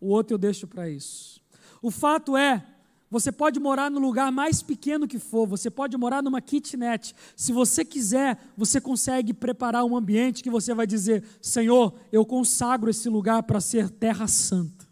[0.00, 1.40] o outro eu deixo para isso.
[1.80, 2.64] O fato é,
[3.12, 7.14] você pode morar no lugar mais pequeno que for, você pode morar numa kitnet.
[7.36, 12.88] Se você quiser, você consegue preparar um ambiente que você vai dizer: Senhor, eu consagro
[12.88, 14.88] esse lugar para ser terra santa.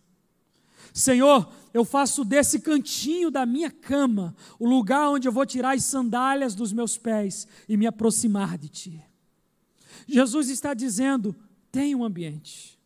[0.93, 5.85] Senhor, eu faço desse cantinho da minha cama o lugar onde eu vou tirar as
[5.85, 9.03] sandálias dos meus pés e me aproximar de Ti.
[10.07, 11.35] Jesus está dizendo:
[11.73, 12.79] tem um ambiente.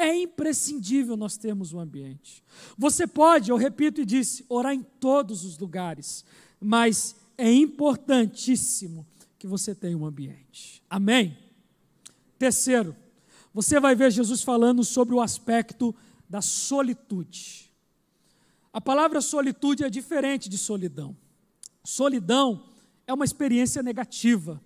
[0.00, 2.42] É imprescindível nós termos um ambiente.
[2.78, 6.24] Você pode, eu repito e disse, orar em todos os lugares,
[6.58, 9.06] mas é importantíssimo
[9.38, 10.82] que você tenha um ambiente.
[10.88, 11.36] Amém?
[12.38, 12.96] Terceiro,
[13.52, 15.94] você vai ver Jesus falando sobre o aspecto
[16.26, 17.70] da solitude.
[18.72, 21.14] A palavra solitude é diferente de solidão.
[21.84, 22.64] Solidão
[23.06, 24.62] é uma experiência negativa,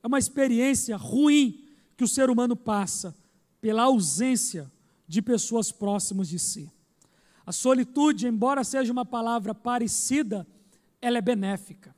[0.00, 1.66] é uma experiência ruim
[1.96, 3.16] que o ser humano passa
[3.60, 4.70] pela ausência
[5.06, 6.70] de pessoas próximas de si.
[7.44, 10.46] A solitude, embora seja uma palavra parecida,
[11.00, 11.94] ela é benéfica.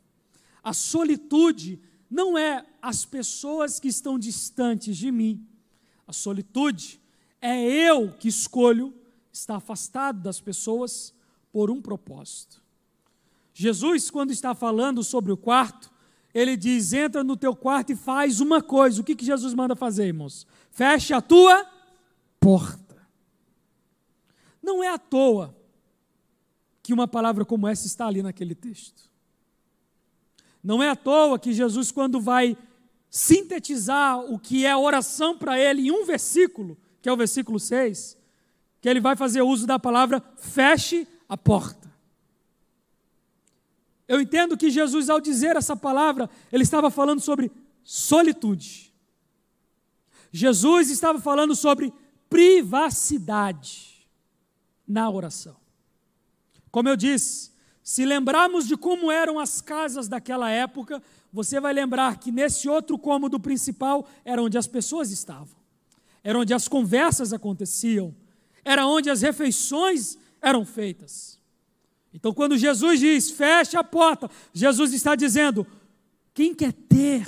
[0.62, 1.80] A solitude
[2.10, 5.46] não é as pessoas que estão distantes de mim.
[6.06, 7.00] A solitude
[7.40, 8.94] é eu que escolho
[9.32, 11.14] estar afastado das pessoas
[11.52, 12.62] por um propósito.
[13.54, 15.90] Jesus, quando está falando sobre o quarto,
[16.32, 19.00] ele diz: entra no teu quarto e faz uma coisa.
[19.00, 20.46] O que, que Jesus manda fazer, irmãos?
[20.70, 21.66] Feche a tua
[22.38, 22.87] porta.
[24.68, 25.56] Não é à toa
[26.82, 29.10] que uma palavra como essa está ali naquele texto.
[30.62, 32.54] Não é à toa que Jesus, quando vai
[33.08, 38.18] sintetizar o que é oração para ele em um versículo, que é o versículo 6,
[38.82, 41.90] que ele vai fazer uso da palavra feche a porta.
[44.06, 47.50] Eu entendo que Jesus, ao dizer essa palavra, ele estava falando sobre
[47.82, 48.92] solitude.
[50.30, 51.90] Jesus estava falando sobre
[52.28, 53.97] privacidade
[54.88, 55.56] na oração.
[56.70, 57.50] Como eu disse,
[57.82, 62.98] se lembrarmos de como eram as casas daquela época, você vai lembrar que nesse outro
[62.98, 65.56] cômodo principal era onde as pessoas estavam,
[66.22, 68.14] era onde as conversas aconteciam,
[68.64, 71.38] era onde as refeições eram feitas.
[72.12, 75.66] Então, quando Jesus diz, feche a porta, Jesus está dizendo:
[76.34, 77.26] quem quer ter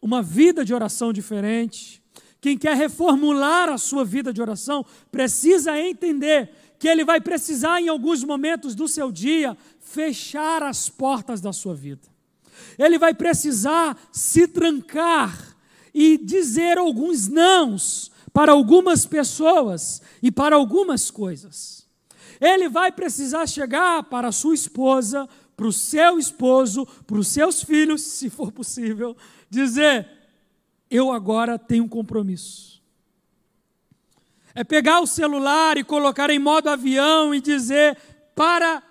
[0.00, 2.02] uma vida de oração diferente,
[2.46, 7.88] quem quer reformular a sua vida de oração, precisa entender que ele vai precisar, em
[7.88, 12.06] alguns momentos do seu dia, fechar as portas da sua vida.
[12.78, 15.56] Ele vai precisar se trancar
[15.92, 21.84] e dizer alguns nãos para algumas pessoas e para algumas coisas.
[22.40, 27.64] Ele vai precisar chegar para a sua esposa, para o seu esposo, para os seus
[27.64, 29.16] filhos, se for possível,
[29.50, 30.15] dizer:
[30.90, 32.82] Eu agora tenho um compromisso.
[34.54, 37.98] É pegar o celular e colocar em modo avião e dizer
[38.34, 38.82] para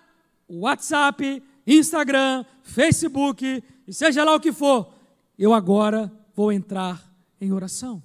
[0.48, 4.93] WhatsApp, Instagram, Facebook, e seja lá o que for,
[5.38, 7.04] eu agora vou entrar
[7.39, 8.04] em oração.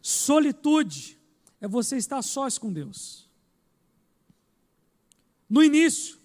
[0.00, 1.18] Solitude
[1.60, 3.28] é você estar sós com Deus.
[5.48, 6.18] No início,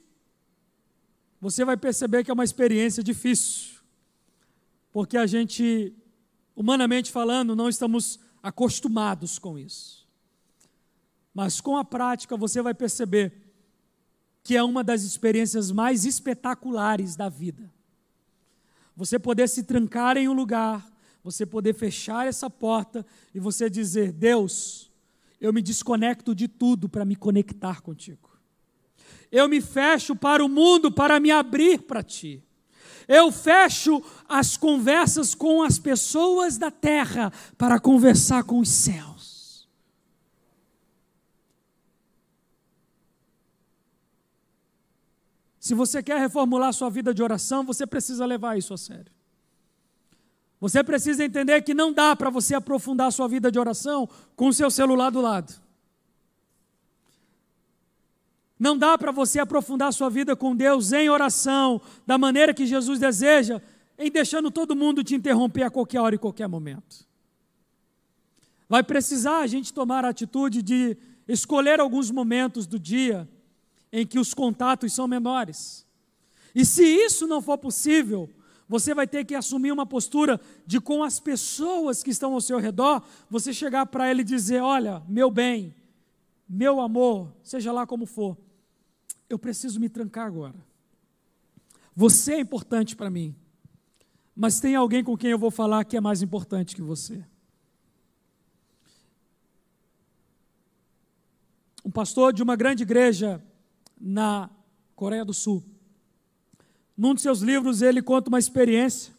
[1.40, 3.73] você vai perceber que é uma experiência difícil,
[4.94, 5.94] porque a gente,
[6.56, 10.08] humanamente falando, não estamos acostumados com isso.
[11.34, 13.34] Mas com a prática você vai perceber
[14.42, 17.70] que é uma das experiências mais espetaculares da vida.
[18.96, 24.12] Você poder se trancar em um lugar você poder fechar essa porta e você dizer:
[24.12, 24.92] Deus,
[25.40, 28.30] eu me desconecto de tudo para me conectar contigo.
[29.32, 32.44] Eu me fecho para o mundo para me abrir para ti.
[33.08, 39.68] Eu fecho as conversas com as pessoas da terra para conversar com os céus.
[45.60, 49.12] Se você quer reformular sua vida de oração, você precisa levar isso a sério.
[50.60, 54.54] Você precisa entender que não dá para você aprofundar sua vida de oração com o
[54.54, 55.54] seu celular do lado.
[58.58, 62.98] Não dá para você aprofundar sua vida com Deus em oração, da maneira que Jesus
[62.98, 63.62] deseja,
[64.04, 67.08] em deixando todo mundo te interromper a qualquer hora e qualquer momento.
[68.68, 70.98] Vai precisar a gente tomar a atitude de
[71.28, 73.30] escolher alguns momentos do dia
[73.92, 75.86] em que os contatos são menores.
[76.54, 78.30] E se isso não for possível,
[78.68, 82.60] você vai ter que assumir uma postura de com as pessoas que estão ao seu
[82.60, 85.74] redor, você chegar para ele e dizer: Olha, meu bem,
[86.48, 88.38] meu amor, seja lá como for,
[89.30, 90.56] eu preciso me trancar agora.
[91.96, 93.36] Você é importante para mim,
[94.36, 97.24] mas tem alguém com quem eu vou falar que é mais importante que você.
[101.86, 103.44] Um pastor de uma grande igreja
[104.00, 104.50] na
[104.96, 105.64] Coreia do Sul
[106.96, 109.14] num de seus livros, ele conta uma experiência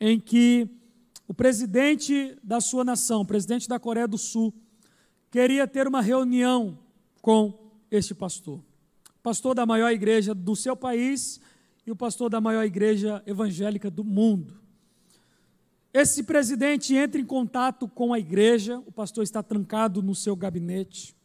[0.00, 0.68] em que
[1.28, 4.52] o presidente da sua nação, o presidente da Coreia do Sul,
[5.30, 6.78] queria ter uma reunião
[7.22, 8.60] com este pastor.
[9.22, 11.40] Pastor da maior igreja do seu país
[11.86, 14.60] e o pastor da maior igreja evangélica do mundo.
[15.94, 21.16] Esse presidente entra em contato com a igreja, o pastor está trancado no seu gabinete.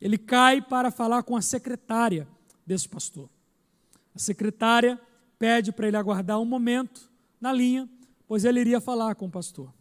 [0.00, 2.26] Ele cai para falar com a secretária
[2.66, 3.28] desse pastor.
[4.14, 4.98] A secretária
[5.38, 7.08] pede para ele aguardar um momento
[7.40, 7.88] na linha,
[8.26, 9.72] pois ele iria falar com o pastor.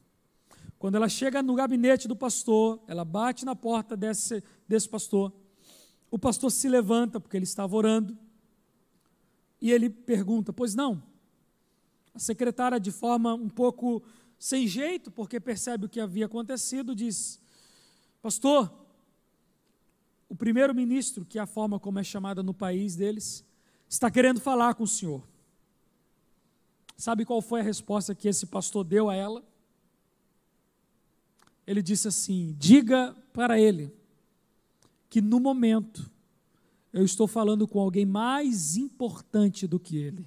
[0.78, 5.34] Quando ela chega no gabinete do pastor, ela bate na porta desse, desse pastor.
[6.12, 8.18] O pastor se levanta, porque ele estava orando,
[9.62, 11.02] e ele pergunta: Pois não?
[12.14, 14.02] A secretária, de forma um pouco
[14.38, 17.40] sem jeito, porque percebe o que havia acontecido, diz:
[18.22, 18.72] Pastor,
[20.28, 23.44] o primeiro-ministro, que é a forma como é chamada no país deles,
[23.88, 25.24] está querendo falar com o Senhor.
[26.96, 29.44] Sabe qual foi a resposta que esse pastor deu a ela?
[31.66, 33.94] Ele disse assim: Diga para ele
[35.10, 36.10] que no momento
[36.92, 40.26] eu estou falando com alguém mais importante do que ele.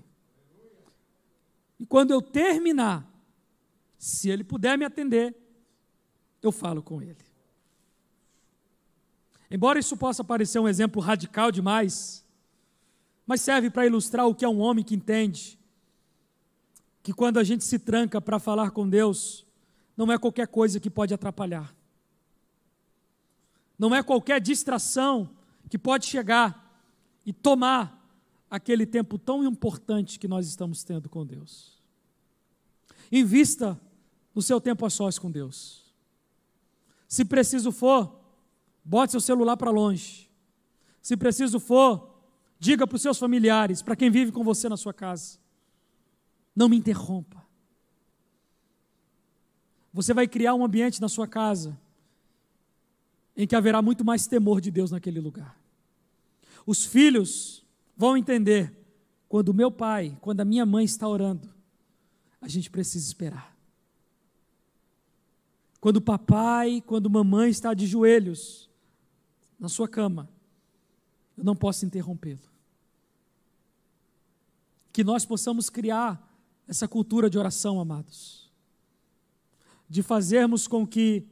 [1.78, 3.10] E quando eu terminar,
[3.98, 5.34] se ele puder me atender,
[6.42, 7.24] eu falo com Ele.
[9.50, 12.24] Embora isso possa parecer um exemplo radical demais,
[13.26, 15.58] mas serve para ilustrar o que é um homem que entende
[17.02, 19.44] que quando a gente se tranca para falar com Deus,
[19.96, 21.74] não é qualquer coisa que pode atrapalhar.
[23.78, 25.28] Não é qualquer distração
[25.72, 26.70] que pode chegar
[27.24, 27.98] e tomar
[28.50, 31.80] aquele tempo tão importante que nós estamos tendo com Deus.
[33.10, 33.80] Invista
[34.34, 35.90] no seu tempo a sós com Deus.
[37.08, 38.20] Se preciso for,
[38.84, 40.28] bote seu celular para longe.
[41.00, 42.20] Se preciso for,
[42.58, 45.38] diga para os seus familiares, para quem vive com você na sua casa.
[46.54, 47.42] Não me interrompa.
[49.90, 51.80] Você vai criar um ambiente na sua casa
[53.34, 55.61] em que haverá muito mais temor de Deus naquele lugar.
[56.66, 57.64] Os filhos
[57.96, 58.76] vão entender
[59.28, 61.52] quando o meu pai, quando a minha mãe está orando,
[62.40, 63.56] a gente precisa esperar.
[65.80, 68.68] Quando o papai, quando mamãe está de joelhos
[69.58, 70.28] na sua cama,
[71.36, 72.52] eu não posso interrompê-lo.
[74.92, 76.30] Que nós possamos criar
[76.68, 78.50] essa cultura de oração, amados.
[79.88, 81.26] De fazermos com que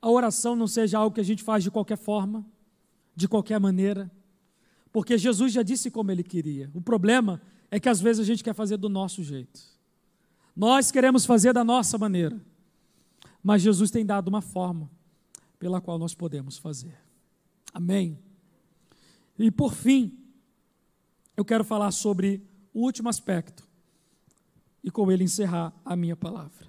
[0.00, 2.44] a oração não seja algo que a gente faz de qualquer forma,
[3.14, 4.10] de qualquer maneira,
[4.96, 6.70] porque Jesus já disse como ele queria.
[6.72, 7.38] O problema
[7.70, 9.60] é que às vezes a gente quer fazer do nosso jeito.
[10.56, 12.40] Nós queremos fazer da nossa maneira,
[13.42, 14.90] mas Jesus tem dado uma forma
[15.58, 16.98] pela qual nós podemos fazer.
[17.74, 18.18] Amém.
[19.38, 20.18] E por fim,
[21.36, 22.42] eu quero falar sobre
[22.72, 23.68] o último aspecto
[24.82, 26.66] e com ele encerrar a minha palavra.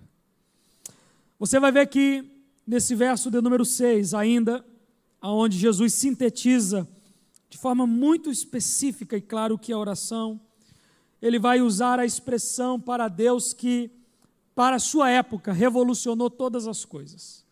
[1.40, 2.30] Você vai ver que
[2.68, 4.66] nesse verso de número 6, ainda,
[5.22, 6.86] aonde Jesus sintetiza
[7.50, 10.40] de forma muito específica e claro que é oração,
[11.22, 13.90] ele vai usar a expressão para Deus que,
[14.54, 17.46] para a sua época, revolucionou todas as coisas.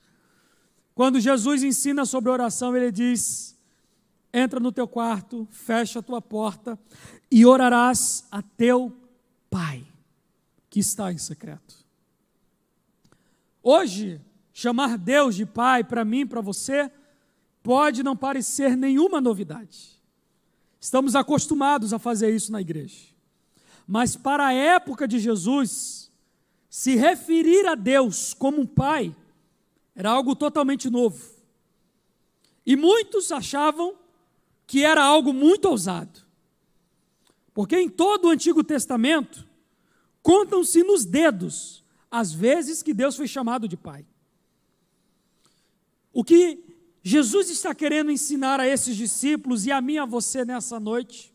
[0.93, 3.57] Quando Jesus ensina sobre oração, ele diz:
[4.33, 6.79] entra no teu quarto, fecha a tua porta
[7.31, 8.95] e orarás a teu
[9.49, 9.85] Pai
[10.69, 11.85] que está em secreto.
[13.63, 14.19] Hoje,
[14.51, 16.91] chamar Deus de Pai para mim, para você,
[17.65, 19.99] pode não parecer nenhuma novidade.
[20.79, 23.07] Estamos acostumados a fazer isso na igreja.
[23.87, 26.11] Mas para a época de Jesus,
[26.69, 29.13] se referir a Deus como um pai
[29.95, 31.33] era algo totalmente novo.
[32.65, 33.95] E muitos achavam
[34.67, 36.21] que era algo muito ousado.
[37.53, 39.45] Porque em todo o Antigo Testamento,
[40.25, 44.03] Contam-se nos dedos as vezes que Deus foi chamado de Pai.
[46.11, 46.64] O que
[47.07, 51.31] Jesus está querendo ensinar a esses discípulos e a mim a você nessa noite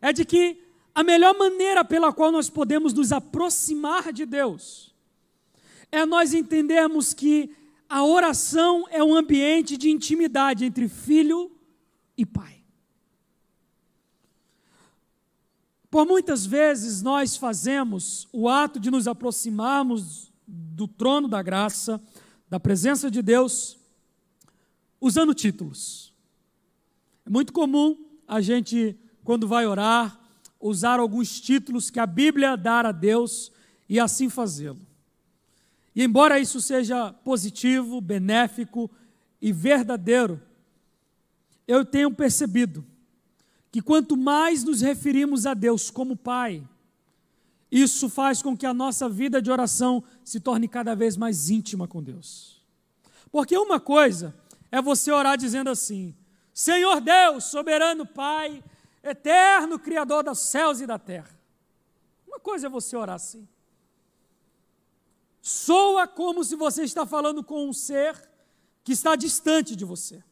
[0.00, 0.60] é de que
[0.92, 4.92] a melhor maneira pela qual nós podemos nos aproximar de Deus
[5.92, 7.54] é nós entendermos que
[7.88, 11.48] a oração é um ambiente de intimidade entre filho
[12.18, 12.60] e pai.
[15.88, 22.02] Por muitas vezes nós fazemos o ato de nos aproximarmos do trono da graça,
[22.50, 23.78] da presença de Deus,
[25.06, 26.12] usando títulos.
[27.24, 27.96] É muito comum
[28.26, 30.20] a gente, quando vai orar,
[30.60, 33.52] usar alguns títulos que a Bíblia dá a Deus
[33.88, 34.80] e assim fazê-lo.
[35.94, 38.90] E embora isso seja positivo, benéfico
[39.40, 40.42] e verdadeiro,
[41.66, 42.84] eu tenho percebido
[43.70, 46.66] que quanto mais nos referimos a Deus como Pai,
[47.70, 51.86] isso faz com que a nossa vida de oração se torne cada vez mais íntima
[51.86, 52.62] com Deus.
[53.30, 54.34] Porque uma coisa
[54.70, 56.14] é você orar dizendo assim:
[56.52, 58.62] Senhor Deus, soberano Pai,
[59.02, 61.38] eterno Criador dos céus e da terra.
[62.26, 63.48] Uma coisa é você orar assim.
[65.40, 68.20] Soa como se você está falando com um ser
[68.82, 70.22] que está distante de você.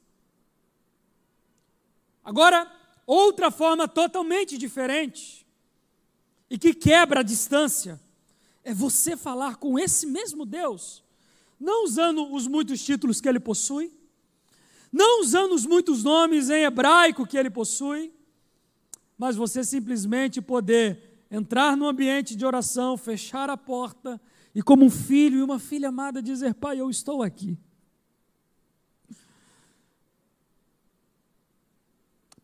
[2.24, 2.70] Agora,
[3.07, 5.47] Outra forma totalmente diferente
[6.49, 8.01] e que quebra a distância
[8.62, 11.03] é você falar com esse mesmo Deus,
[11.61, 13.93] não usando os muitos títulos que ele possui,
[14.95, 18.14] não usando os muitos nomes em hebraico que ele possui,
[19.18, 24.20] mas você simplesmente poder entrar no ambiente de oração, fechar a porta
[24.55, 27.59] e, como um filho e uma filha amada, dizer: Pai, eu estou aqui.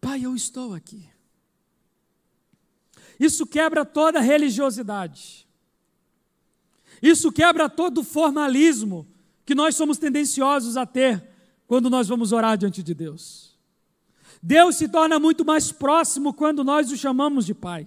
[0.01, 1.09] Pai, eu estou aqui.
[3.21, 5.47] Isso quebra toda religiosidade.
[7.01, 9.07] Isso quebra todo formalismo
[9.47, 11.30] que nós somos tendenciosos a ter
[11.71, 13.57] quando nós vamos orar diante de Deus.
[14.43, 17.87] Deus se torna muito mais próximo quando nós o chamamos de Pai.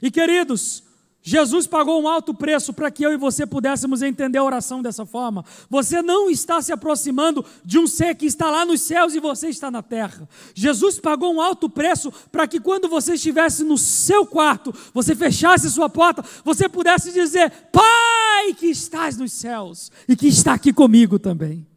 [0.00, 0.84] E queridos,
[1.20, 5.04] Jesus pagou um alto preço para que eu e você pudéssemos entender a oração dessa
[5.04, 5.44] forma.
[5.68, 9.48] Você não está se aproximando de um ser que está lá nos céus e você
[9.48, 10.28] está na terra.
[10.54, 15.68] Jesus pagou um alto preço para que quando você estivesse no seu quarto, você fechasse
[15.68, 21.18] sua porta, você pudesse dizer: Pai que estás nos céus e que está aqui comigo
[21.18, 21.68] também.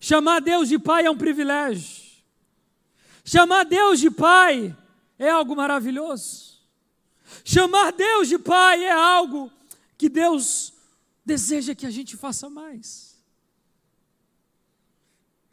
[0.00, 2.06] Chamar Deus de Pai é um privilégio.
[3.24, 4.76] Chamar Deus de Pai
[5.18, 6.58] é algo maravilhoso.
[7.44, 9.52] Chamar Deus de Pai é algo
[9.96, 10.72] que Deus
[11.24, 13.18] deseja que a gente faça mais.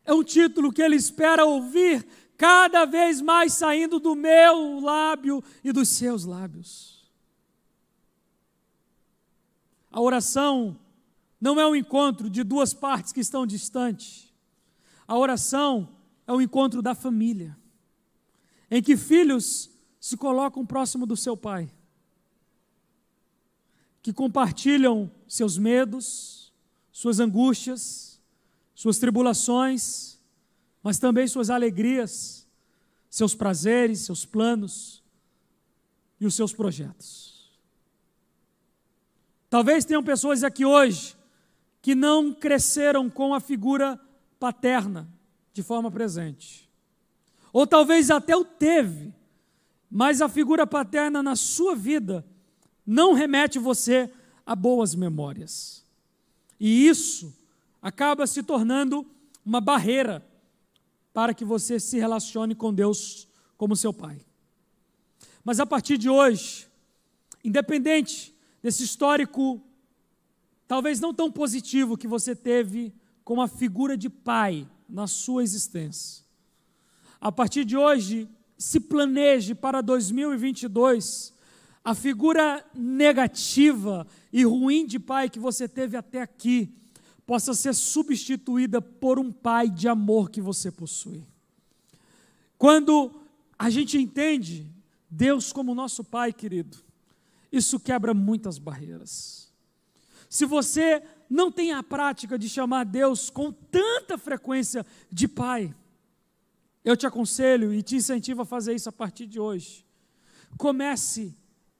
[0.05, 5.71] É um título que Ele espera ouvir cada vez mais saindo do meu lábio e
[5.71, 7.09] dos seus lábios.
[9.91, 10.79] A oração
[11.41, 14.24] não é um encontro de duas partes que estão distantes.
[15.07, 15.89] A oração
[16.27, 17.57] é o encontro da família,
[18.69, 21.71] em que filhos se colocam próximo do seu pai,
[24.01, 26.53] que compartilham seus medos,
[26.91, 28.21] suas angústias,
[28.73, 30.19] suas tribulações,
[30.81, 32.47] mas também suas alegrias,
[33.09, 35.03] seus prazeres, seus planos
[36.19, 37.49] e os seus projetos.
[39.49, 41.15] Talvez tenham pessoas aqui hoje
[41.81, 43.99] que não cresceram com a figura
[44.39, 45.07] paterna
[45.53, 46.69] de forma presente.
[47.53, 49.13] Ou talvez até o teve,
[49.89, 52.25] mas a figura paterna na sua vida
[52.85, 54.11] não remete você
[54.45, 55.85] a boas memórias.
[56.59, 57.33] E isso
[57.81, 59.05] acaba se tornando
[59.45, 60.25] uma barreira
[61.13, 63.27] para que você se relacione com Deus
[63.57, 64.19] como seu pai.
[65.43, 66.67] Mas a partir de hoje,
[67.43, 69.61] independente desse histórico,
[70.67, 72.93] talvez não tão positivo que você teve
[73.25, 76.23] com a figura de pai na sua existência,
[77.19, 81.33] a partir de hoje, se planeje para 2022
[81.83, 86.73] a figura negativa e ruim de pai que você teve até aqui
[87.25, 91.23] possa ser substituída por um pai de amor que você possui.
[92.57, 93.11] Quando
[93.57, 94.67] a gente entende
[95.09, 96.77] Deus como nosso pai, querido,
[97.51, 99.51] isso quebra muitas barreiras.
[100.29, 105.73] Se você não tem a prática de chamar Deus com tanta frequência de pai,
[106.85, 109.83] eu te aconselho e te incentivo a fazer isso a partir de hoje.
[110.55, 111.35] Comece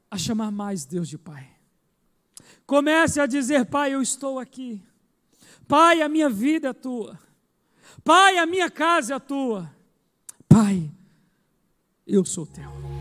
[0.10, 1.48] a chamar mais Deus de Pai.
[2.66, 4.82] Comece a dizer: Pai, eu estou aqui.
[5.68, 7.20] Pai, a minha vida é tua.
[8.04, 9.72] Pai, a minha casa é tua.
[10.50, 10.92] Pai,
[12.08, 12.95] eu sou teu.